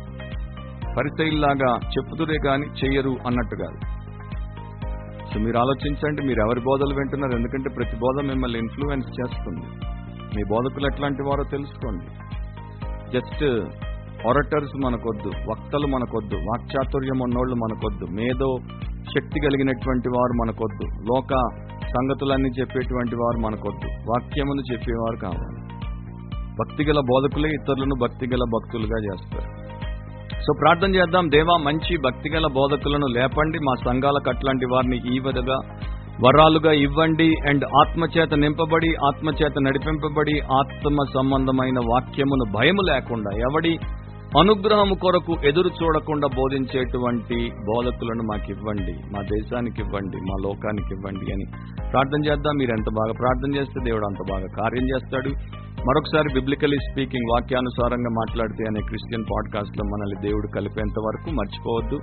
[0.96, 3.96] పరిచయిల్లాగా చెప్పుదురే గాని చెయ్యరు అన్నట్టు కాదు.
[5.34, 7.32] సో మీరు ఆలోచించండి మీరు ఎవరి బోధలు వింటున్నారు?
[7.32, 9.66] ఎందుకంటే ప్రతి బోధ మిమ్మల్ని ఇన్ఫ్లుయెన్స్ చేస్తుంది.
[10.36, 12.04] మీ బోధకులు ఎట్లాంటి వారో తెలుసుకోండి.
[13.12, 13.44] జస్ట్
[14.26, 18.56] ఒరటర్స్ మనకొద్దు వక్తలు మనకొద్దు వాక్చాతుర్యం ఉన్నోళ్ళు మనకొద్దు మేధో
[19.02, 25.60] శక్తి కలిగినటువంటి వారు మనకొద్దు లోక సంగతులన్నీ చెప్పేటువంటి వారు మనకొద్దు వాక్యమును చెప్పేవారు కావాలి.
[26.60, 29.65] భక్తిగల బోధకులే ఇతరులను భక్తిగల భక్తులుగా చేస్తారు.
[30.32, 31.28] సో ప్రార్థన చేద్దాం.
[31.30, 33.58] దేవా మంచి భక్తిగల బోధకులను లేపండి.
[33.58, 35.58] మా సంఘాలకు అట్లాంటి వారిని ఈ విధంగా
[36.26, 37.34] వరాలుగా ఇవ్వండి.
[37.48, 43.78] అండ్ ఆత్మచేత నింపబడి ఆత్మచేత నడిపింపబడి ఆత్మ సంబంధమైన వాక్యమును భయము లేకుండా ఎవడి
[44.38, 51.44] అనుగ్రహము కొరకు ఎదురు చూడకుండా బోధించేటువంటి బోధకులను మాకు ఇవ్వండి మా దేశానికి ఇవ్వండి మా లోకానికి ఇవ్వండి అని
[51.92, 52.54] ప్రార్థన చేద్దాం.
[52.56, 55.30] మీరు ఎంత బాగా ప్రార్థన చేస్తే దేవుడు అంత బాగా కార్యం చేస్తాడు.
[55.84, 61.98] మరొకసారి బిబ్లికలీ స్పీకింగ్ వాక్యానుసారంగా మాట్లాడితే అనే క్రిస్టియన్ పాడ్కాస్ట్లో మనల్ని దేవుడు కలిపేంత వరకు మర్చిపోవద్దు.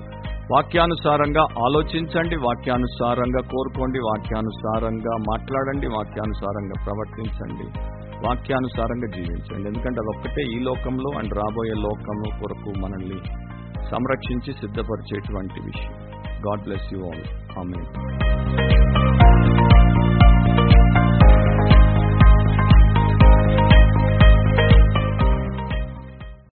[0.53, 7.79] వాక్యానుసారంగా ఆలోచించండి వాక్యానుసారంగా కోరుకోండి వాక్యానుసారంగా మాట్లాడండి వాక్యానుసారంగా ప్రవర్తించండి
[8.27, 9.67] వాక్యానుసారంగా జీవించండి.
[9.67, 13.19] ఎందుకంటే అదొక్కటే ఈ లోకంలో అండ్ రాబోయే లోకంలో కొరకు మనల్ని
[13.91, 15.93] సంరక్షించి సిద్ధపరిచేటువంటి విషయం.
[16.47, 17.23] గాడ్ బ్లెస్ యూ ఆల్
[17.59, 17.79] ఆమె